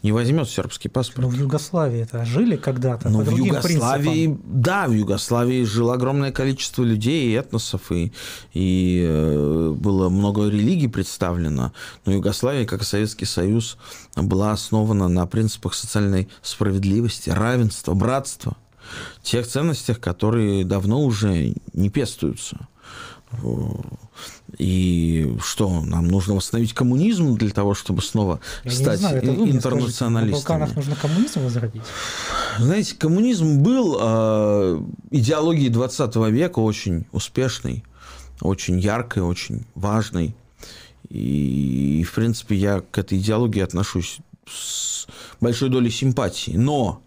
не 0.04 0.12
возьмет 0.12 0.50
сербский 0.50 0.90
паспорт. 0.90 1.22
Но 1.22 1.30
в 1.30 1.36
Югославии 1.36 2.00
это 2.02 2.26
жили 2.26 2.56
когда-то. 2.56 3.10
Ну, 3.10 3.22
в 3.22 3.30
Югославии, 3.30 4.26
принципам. 4.26 4.62
да, 4.62 4.88
в 4.88 4.92
Югославии 4.94 5.64
жило 5.64 5.94
огромное 5.94 6.32
количество 6.32 6.84
людей 6.84 7.30
и 7.30 7.34
этносов, 7.34 7.92
и, 7.92 8.12
и 8.54 9.06
э, 9.08 9.76
было 9.78 10.10
много 10.10 10.48
религий 10.48 10.88
представлено. 10.88 11.72
Но 12.06 12.14
Югославия, 12.14 12.66
как 12.66 12.82
и 12.82 12.86
Советский 12.86 13.26
Союз, 13.26 13.78
была 14.16 14.52
основана 14.52 15.08
на 15.08 15.28
принципах 15.28 15.76
социальной 15.76 16.30
справедливости, 16.42 17.30
равенства, 17.30 17.94
братства. 17.94 18.58
Тех 19.22 19.46
ценностях, 19.46 20.00
которые 20.00 20.66
давно 20.66 21.04
уже 21.04 21.54
не 21.74 21.90
пестуются. 21.90 22.68
И 24.58 25.36
что, 25.42 25.82
нам 25.82 26.08
нужно 26.08 26.36
восстановить 26.36 26.74
коммунизм 26.74 27.38
для 27.38 27.50
того, 27.50 27.74
чтобы 27.74 28.02
снова 28.02 28.40
Я 28.64 28.72
стать 28.72 29.00
знаю, 29.00 29.18
это 29.18 29.32
вы 29.32 29.50
интернационалистами? 29.50 30.32
На 30.32 30.38
Балканах 30.38 30.76
нужно 30.76 30.96
коммунизм 30.96 31.42
возродить? 31.42 31.82
Знаете, 32.60 32.96
коммунизм 32.96 33.60
был 33.60 33.98
э, 34.00 34.84
идеологией 35.12 35.70
20 35.70 36.16
века 36.32 36.60
очень 36.60 37.06
успешной, 37.12 37.84
очень 38.42 38.80
яркой, 38.80 39.24
очень 39.24 39.66
важной. 39.76 40.36
И, 41.10 42.06
в 42.08 42.14
принципе, 42.14 42.56
я 42.56 42.82
к 42.82 42.98
этой 42.98 43.18
идеологии 43.18 43.62
отношусь 43.62 44.20
с 44.48 45.08
большой 45.40 45.70
долей 45.70 45.90
симпатии. 45.90 46.52
Но 46.52 47.02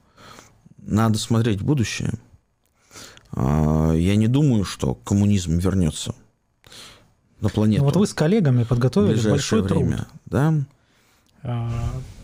надо 0.78 1.18
смотреть 1.18 1.60
в 1.60 1.64
будущее. 1.64 2.12
А, 3.37 3.93
я 3.93 4.16
не 4.16 4.28
думаю, 4.28 4.64
что 4.64 4.95
коммунизм 4.95 5.59
вернется 5.59 6.14
на 7.41 7.49
планету. 7.49 7.82
Ну, 7.82 7.87
вот 7.87 7.97
вы 7.97 8.07
с 8.07 8.14
коллегами 8.14 8.64
подготовили 8.64 9.28
большой 9.28 9.62
время, 9.62 9.97
труд. 9.97 10.09
Да. 10.26 10.55
А, 11.43 11.70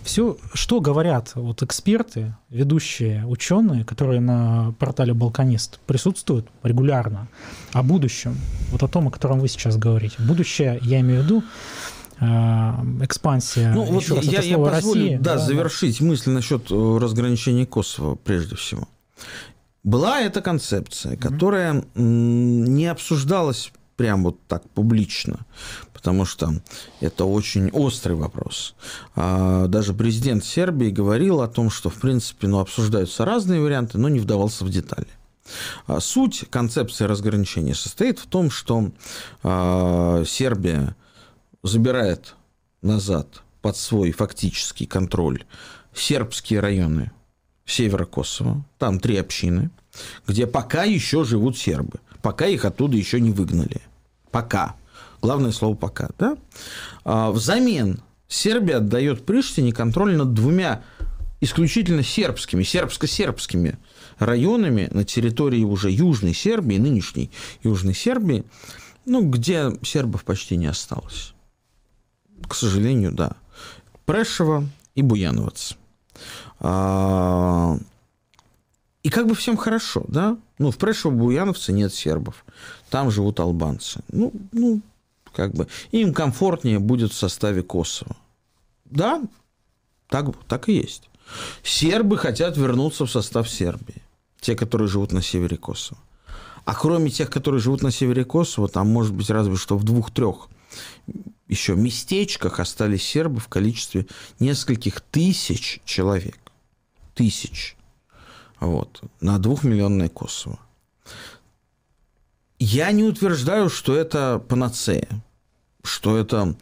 Все, 0.02 0.38
что 0.54 0.80
говорят 0.80 1.32
вот 1.34 1.62
эксперты, 1.62 2.34
ведущие 2.48 3.26
ученые, 3.26 3.84
которые 3.84 4.20
на 4.20 4.72
портале 4.78 5.12
Балканист 5.12 5.80
присутствуют 5.80 6.48
регулярно 6.62 7.28
о 7.72 7.82
будущем, 7.82 8.36
вот 8.70 8.82
о 8.82 8.88
том, 8.88 9.08
о 9.08 9.10
котором 9.10 9.40
вы 9.40 9.48
сейчас 9.48 9.76
говорите. 9.76 10.16
Будущее, 10.20 10.78
я 10.82 11.00
имею 11.00 11.22
в 11.22 11.24
виду, 11.24 11.42
а, 12.20 12.84
экспансия. 13.02 13.72
Ну, 13.74 13.84
вот 13.84 14.08
раз, 14.08 14.24
я, 14.24 14.40
я 14.42 14.56
позволю 14.56 14.70
России, 14.70 15.16
да, 15.16 15.34
да, 15.34 15.38
завершить 15.38 16.00
мысль 16.00 16.30
насчет 16.30 16.70
э, 16.70 16.98
разграничения 17.00 17.66
Косово 17.66 18.14
прежде 18.14 18.56
всего. 18.56 18.88
Была 19.82 20.20
эта 20.20 20.42
концепция, 20.42 21.16
которая 21.16 21.84
не 21.94 22.86
обсуждалась 22.86 23.72
прям 23.96 24.24
вот 24.24 24.38
так 24.46 24.68
публично, 24.70 25.40
потому 25.92 26.24
что 26.24 26.54
это 27.00 27.26
очень 27.26 27.70
острый 27.70 28.14
вопрос. 28.14 28.74
А, 29.14 29.66
даже 29.66 29.92
президент 29.92 30.42
Сербии 30.42 30.88
говорил 30.88 31.42
о 31.42 31.48
том, 31.48 31.68
что, 31.68 31.90
в 31.90 31.96
принципе, 31.96 32.46
ну, 32.46 32.60
обсуждаются 32.60 33.26
разные 33.26 33.60
варианты, 33.60 33.98
но 33.98 34.08
не 34.08 34.18
вдавался 34.18 34.64
в 34.64 34.70
детали. 34.70 35.06
А, 35.86 36.00
суть 36.00 36.46
концепции 36.48 37.04
разграничения 37.04 37.74
состоит 37.74 38.18
в 38.18 38.26
том, 38.26 38.50
что 38.50 38.90
а, 39.42 40.24
Сербия 40.26 40.96
забирает 41.62 42.36
назад 42.80 43.42
под 43.60 43.76
свой 43.76 44.12
фактический 44.12 44.86
контроль 44.86 45.44
сербские 45.94 46.60
районы 46.60 47.12
севера 47.70 48.04
Косово, 48.04 48.64
там 48.78 49.00
три 49.00 49.16
общины, 49.16 49.70
где 50.26 50.46
пока 50.46 50.84
еще 50.84 51.24
живут 51.24 51.56
сербы, 51.58 52.00
пока 52.22 52.46
их 52.46 52.64
оттуда 52.64 52.96
еще 52.96 53.20
не 53.20 53.30
выгнали. 53.30 53.80
Пока. 54.30 54.76
Главное 55.22 55.52
слово 55.52 55.74
пока. 55.74 56.10
Да? 56.18 56.36
А, 57.04 57.30
взамен 57.30 58.00
Сербия 58.28 58.76
отдает 58.76 59.26
Приштине 59.26 59.72
контроль 59.72 60.16
над 60.16 60.32
двумя 60.34 60.82
исключительно 61.40 62.02
сербскими, 62.02 62.62
сербско-сербскими 62.62 63.76
районами 64.18 64.88
на 64.92 65.04
территории 65.04 65.64
уже 65.64 65.90
Южной 65.90 66.34
Сербии, 66.34 66.76
нынешней 66.76 67.30
Южной 67.62 67.94
Сербии, 67.94 68.44
ну, 69.04 69.28
где 69.28 69.72
сербов 69.82 70.24
почти 70.24 70.56
не 70.56 70.66
осталось. 70.66 71.34
К 72.46 72.54
сожалению, 72.54 73.12
да. 73.12 73.32
Прешево 74.04 74.68
и 74.94 75.02
Буяновец. 75.02 75.76
А, 76.60 77.76
и 79.02 79.08
как 79.08 79.26
бы 79.26 79.34
всем 79.34 79.56
хорошо, 79.56 80.04
да? 80.08 80.36
Ну, 80.58 80.70
в 80.70 80.78
Прешево-Буяновце 80.78 81.72
нет 81.72 81.92
сербов 81.92 82.44
там 82.90 83.10
живут 83.10 83.40
албанцы. 83.40 84.02
Ну, 84.12 84.32
ну, 84.52 84.82
как 85.32 85.54
бы 85.54 85.68
им 85.92 86.12
комфортнее 86.12 86.78
будет 86.78 87.12
в 87.12 87.16
составе 87.16 87.62
Косово. 87.62 88.16
Да, 88.84 89.22
так, 90.08 90.26
так 90.46 90.68
и 90.68 90.74
есть. 90.74 91.08
Сербы 91.62 92.18
хотят 92.18 92.56
вернуться 92.56 93.06
в 93.06 93.10
состав 93.10 93.48
Сербии, 93.48 94.02
те, 94.40 94.56
которые 94.56 94.88
живут 94.88 95.12
на 95.12 95.22
севере 95.22 95.56
Косово. 95.56 96.00
А 96.64 96.74
кроме 96.74 97.10
тех, 97.10 97.30
которые 97.30 97.60
живут 97.60 97.82
на 97.82 97.92
севере 97.92 98.24
Косово, 98.24 98.68
там, 98.68 98.88
может 98.88 99.14
быть, 99.14 99.30
разве 99.30 99.56
что 99.56 99.78
в 99.78 99.84
двух-трех 99.84 100.48
еще 101.48 101.74
местечках 101.74 102.60
остались 102.60 103.02
сербы 103.02 103.40
в 103.40 103.48
количестве 103.48 104.06
нескольких 104.38 105.00
тысяч 105.00 105.80
человек. 105.84 106.38
Тысяч. 107.20 107.76
Вот. 108.60 109.02
На 109.20 109.38
двухмиллионное 109.38 110.08
Косово. 110.08 110.58
Я 112.58 112.90
не 112.92 113.04
утверждаю, 113.04 113.68
что 113.68 113.94
это 113.94 114.38
панацея, 114.48 115.06
что 115.84 116.16
это 116.16 116.54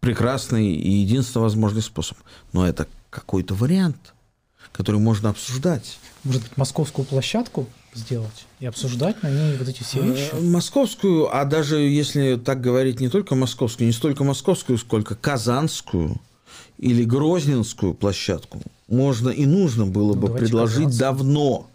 прекрасный 0.00 0.72
и 0.72 0.90
единственный 0.90 1.42
возможный 1.42 1.82
способ. 1.82 2.18
Но 2.52 2.66
это 2.66 2.88
какой-то 3.08 3.54
вариант, 3.54 4.14
который 4.72 5.00
можно 5.00 5.30
обсуждать. 5.30 6.00
Может 6.24 6.42
быть, 6.42 6.56
московскую 6.56 7.06
площадку 7.06 7.68
сделать 7.94 8.46
и 8.58 8.66
обсуждать 8.66 9.22
на 9.22 9.30
ней 9.30 9.56
вот 9.58 9.68
эти 9.68 9.84
все 9.84 10.00
э, 10.00 10.10
вещи? 10.10 10.34
Московскую, 10.40 11.32
а 11.32 11.44
даже 11.44 11.76
если 11.78 12.34
так 12.34 12.60
говорить, 12.60 12.98
не 12.98 13.10
только 13.10 13.36
московскую, 13.36 13.86
не 13.86 13.92
столько 13.92 14.24
московскую, 14.24 14.76
сколько 14.76 15.14
казанскую 15.14 16.20
или 16.80 17.04
грозненскую 17.04 17.92
площадку 17.92 18.58
можно 18.88 19.28
и 19.28 19.44
нужно 19.44 19.86
было 19.86 20.14
бы 20.14 20.34
предложить 20.34 20.86
казанцу. 20.86 20.98
давно. 20.98 21.70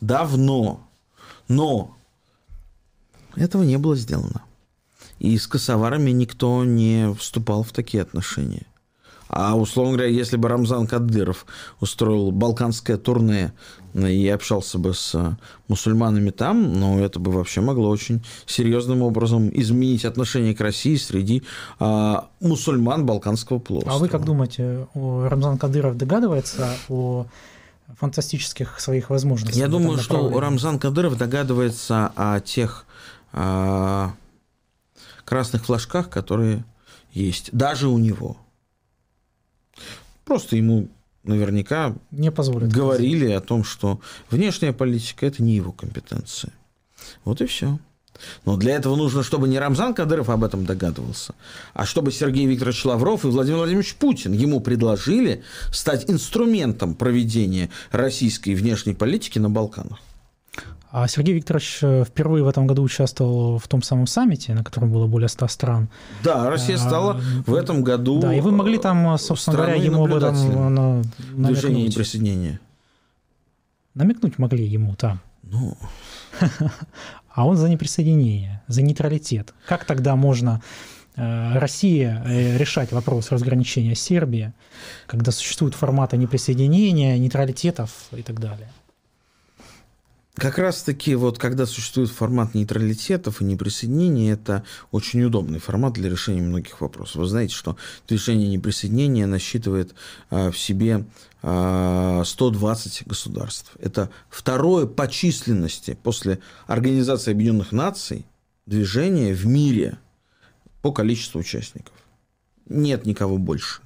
Давно. 0.00 0.86
Но 1.46 1.96
этого 3.36 3.62
не 3.62 3.78
было 3.78 3.94
сделано. 3.94 4.42
И 5.20 5.38
с 5.38 5.46
косоварами 5.46 6.10
никто 6.10 6.64
не 6.64 7.14
вступал 7.14 7.62
в 7.62 7.72
такие 7.72 8.02
отношения. 8.02 8.66
А, 9.32 9.56
условно 9.56 9.96
говоря, 9.96 10.10
если 10.10 10.36
бы 10.36 10.48
Рамзан 10.48 10.88
Кадыров 10.88 11.46
устроил 11.78 12.32
балканское 12.32 12.96
турне 12.96 13.52
и 13.94 14.28
общался 14.28 14.78
бы 14.78 14.92
с 14.92 15.36
мусульманами 15.68 16.30
там, 16.30 16.72
ну, 16.74 16.98
это 16.98 17.20
бы 17.20 17.30
вообще 17.30 17.60
могло 17.60 17.88
очень 17.88 18.24
серьезным 18.46 19.02
образом 19.02 19.48
изменить 19.52 20.04
отношение 20.04 20.54
к 20.54 20.60
России 20.60 20.96
среди 20.96 21.44
а, 21.78 22.28
мусульман 22.40 23.06
Балканского 23.06 23.60
полуострова. 23.60 23.96
А 23.96 24.00
вы 24.00 24.08
как 24.08 24.24
думаете, 24.24 24.88
Рамзан 24.94 25.58
Кадыров 25.58 25.96
догадывается 25.96 26.74
о 26.88 27.26
фантастических 27.98 28.80
своих 28.80 29.10
возможностях? 29.10 29.56
Я 29.56 29.68
думаю, 29.68 29.98
что 29.98 30.40
Рамзан 30.40 30.80
Кадыров 30.80 31.16
догадывается 31.16 32.12
о 32.16 32.40
тех 32.40 32.84
а, 33.32 34.12
красных 35.24 35.66
флажках, 35.66 36.10
которые 36.10 36.64
есть, 37.12 37.50
даже 37.52 37.86
у 37.86 37.98
него. 37.98 38.36
Просто 40.30 40.54
ему 40.54 40.86
наверняка 41.24 41.96
не 42.12 42.30
позволят 42.30 42.70
говорили 42.70 43.24
сказать. 43.24 43.42
о 43.42 43.46
том, 43.48 43.64
что 43.64 44.00
внешняя 44.30 44.72
политика 44.72 45.26
это 45.26 45.42
не 45.42 45.56
его 45.56 45.72
компетенция. 45.72 46.52
Вот 47.24 47.40
и 47.40 47.46
все. 47.46 47.80
Но 48.44 48.56
для 48.56 48.76
этого 48.76 48.94
нужно, 48.94 49.24
чтобы 49.24 49.48
не 49.48 49.58
Рамзан 49.58 49.92
Кадыров 49.92 50.30
об 50.30 50.44
этом 50.44 50.64
догадывался, 50.64 51.34
а 51.74 51.84
чтобы 51.84 52.12
Сергей 52.12 52.46
Викторович 52.46 52.84
Лавров 52.84 53.24
и 53.24 53.26
Владимир 53.26 53.56
Владимирович 53.58 53.96
Путин 53.96 54.32
ему 54.32 54.60
предложили 54.60 55.42
стать 55.72 56.08
инструментом 56.08 56.94
проведения 56.94 57.70
российской 57.90 58.54
внешней 58.54 58.94
политики 58.94 59.40
на 59.40 59.50
Балканах. 59.50 59.98
А 60.92 61.06
Сергей 61.06 61.34
Викторович 61.34 61.78
э, 61.82 62.04
впервые 62.04 62.42
в 62.42 62.48
этом 62.48 62.66
году 62.66 62.82
участвовал 62.82 63.58
в 63.58 63.68
том 63.68 63.80
самом 63.80 64.08
саммите, 64.08 64.54
на 64.54 64.64
котором 64.64 64.90
было 64.90 65.06
более 65.06 65.28
100 65.28 65.48
стран. 65.48 65.88
Да, 66.24 66.50
Россия 66.50 66.76
а, 66.76 66.78
стала 66.78 67.12
а, 67.14 67.50
в 67.50 67.54
этом 67.54 67.84
году. 67.84 68.20
Да, 68.20 68.34
и 68.34 68.40
вы 68.40 68.50
могли 68.50 68.76
там, 68.76 69.16
собственно 69.16 69.56
говоря, 69.56 69.74
ему 69.74 70.04
об 70.04 70.14
этом 70.14 70.74
на, 70.74 71.02
движение 71.48 71.86
неприсоединения. 71.86 72.60
Намекнуть 73.94 74.38
могли 74.38 74.66
ему 74.66 74.94
там. 74.96 75.20
Ну. 75.42 75.76
А 77.32 77.46
он 77.46 77.56
за 77.56 77.68
неприсоединение, 77.68 78.60
за 78.66 78.82
нейтралитет. 78.82 79.54
Как 79.66 79.84
тогда 79.84 80.16
можно 80.16 80.60
э, 81.14 81.58
России 81.58 82.02
э, 82.02 82.58
решать 82.58 82.90
вопрос 82.90 83.30
разграничения 83.30 83.94
Сербии, 83.94 84.52
когда 85.06 85.30
существуют 85.30 85.76
форматы 85.76 86.16
неприсоединения, 86.16 87.16
нейтралитетов 87.18 87.90
и 88.10 88.22
так 88.22 88.40
далее? 88.40 88.68
Как 90.40 90.56
раз-таки 90.56 91.14
вот 91.16 91.38
когда 91.38 91.66
существует 91.66 92.08
формат 92.08 92.54
нейтралитетов 92.54 93.42
и 93.42 93.44
неприсоединения, 93.44 94.32
это 94.32 94.64
очень 94.90 95.22
удобный 95.22 95.58
формат 95.58 95.92
для 95.92 96.08
решения 96.08 96.40
многих 96.40 96.80
вопросов. 96.80 97.16
Вы 97.16 97.26
знаете, 97.26 97.54
что 97.54 97.76
решение 98.08 98.48
неприсоединения 98.48 99.26
насчитывает 99.26 99.94
а, 100.30 100.50
в 100.50 100.58
себе 100.58 101.04
а, 101.42 102.22
120 102.24 103.06
государств. 103.06 103.72
Это 103.80 104.08
второе 104.30 104.86
по 104.86 105.08
численности 105.08 105.98
после 106.02 106.38
Организации 106.66 107.32
Объединенных 107.32 107.72
Наций 107.72 108.24
движение 108.64 109.34
в 109.34 109.44
мире 109.44 109.98
по 110.80 110.90
количеству 110.90 111.40
участников. 111.40 111.92
Нет 112.66 113.04
никого 113.04 113.36
больше. 113.36 113.82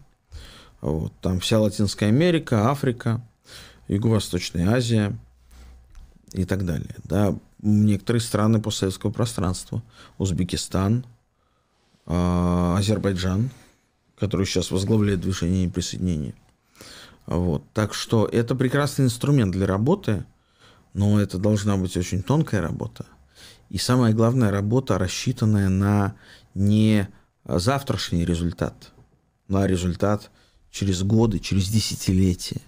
Вот, 0.81 1.13
там 1.21 1.41
вся 1.41 1.59
Латинская 1.59 2.07
Америка, 2.07 2.71
Африка, 2.71 3.27
Юго-Восточная 3.89 4.71
Азия 4.71 5.19
и 6.35 6.45
так 6.45 6.67
далее. 6.67 6.95
Да, 7.05 7.35
некоторые 7.63 8.21
страны 8.21 8.61
постсоветского 8.61 9.11
пространства, 9.11 9.83
Узбекистан, 10.19 11.07
э, 12.07 12.75
Азербайджан, 12.77 13.51
который 14.19 14.47
сейчас 14.47 14.71
возглавляет 14.71 15.21
движение 15.21 15.67
неприсоединения. 15.67 16.35
Вот. 17.27 17.63
Так 17.73 17.95
что 17.95 18.27
это 18.27 18.55
прекрасный 18.55 19.07
инструмент 19.07 19.53
для 19.53 19.67
работы, 19.67 20.25
но 20.93 21.21
это 21.21 21.39
должна 21.39 21.77
быть 21.77 21.97
очень 21.97 22.23
тонкая 22.23 22.61
работа. 22.61 23.07
И 23.71 23.79
самое 23.79 24.15
главное, 24.15 24.51
работа, 24.51 24.99
рассчитанная 24.99 25.69
на 25.69 26.15
не 26.55 27.09
завтрашний 27.45 28.25
результат, 28.25 28.93
на 29.49 29.67
результат 29.67 30.31
через 30.71 31.03
годы, 31.03 31.39
через 31.39 31.69
десятилетия. 31.69 32.61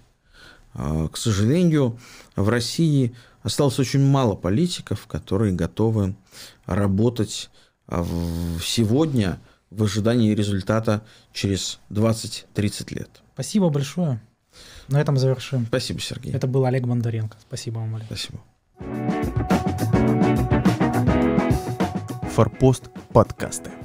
А, 0.75 1.09
к 1.09 1.17
сожалению, 1.17 1.99
в 2.35 2.49
России 2.49 3.14
осталось 3.47 3.78
очень 3.78 4.05
мало 4.05 4.34
политиков, 4.34 5.07
которые 5.07 5.53
готовы 5.53 6.14
работать 6.66 7.51
а, 7.86 8.05
сегодня 8.62 9.40
в 9.70 9.84
ожидании 9.84 10.34
результата 10.34 11.03
через 11.32 11.78
20-30 11.90 12.94
лет. 12.94 13.11
Спасибо 13.34 13.68
большое. 13.70 14.20
На 14.88 15.01
этом 15.01 15.16
завершим. 15.16 15.66
Спасибо, 15.66 16.01
Сергей. 16.01 16.32
Это 16.32 16.47
был 16.47 16.64
Олег 16.64 16.86
Бондаренко. 16.86 17.36
Спасибо 17.40 17.78
вам, 17.78 17.97
Олег. 17.97 18.07
Спасибо. 18.07 18.40
Форпост 22.34 22.90
подкасты. 23.12 23.76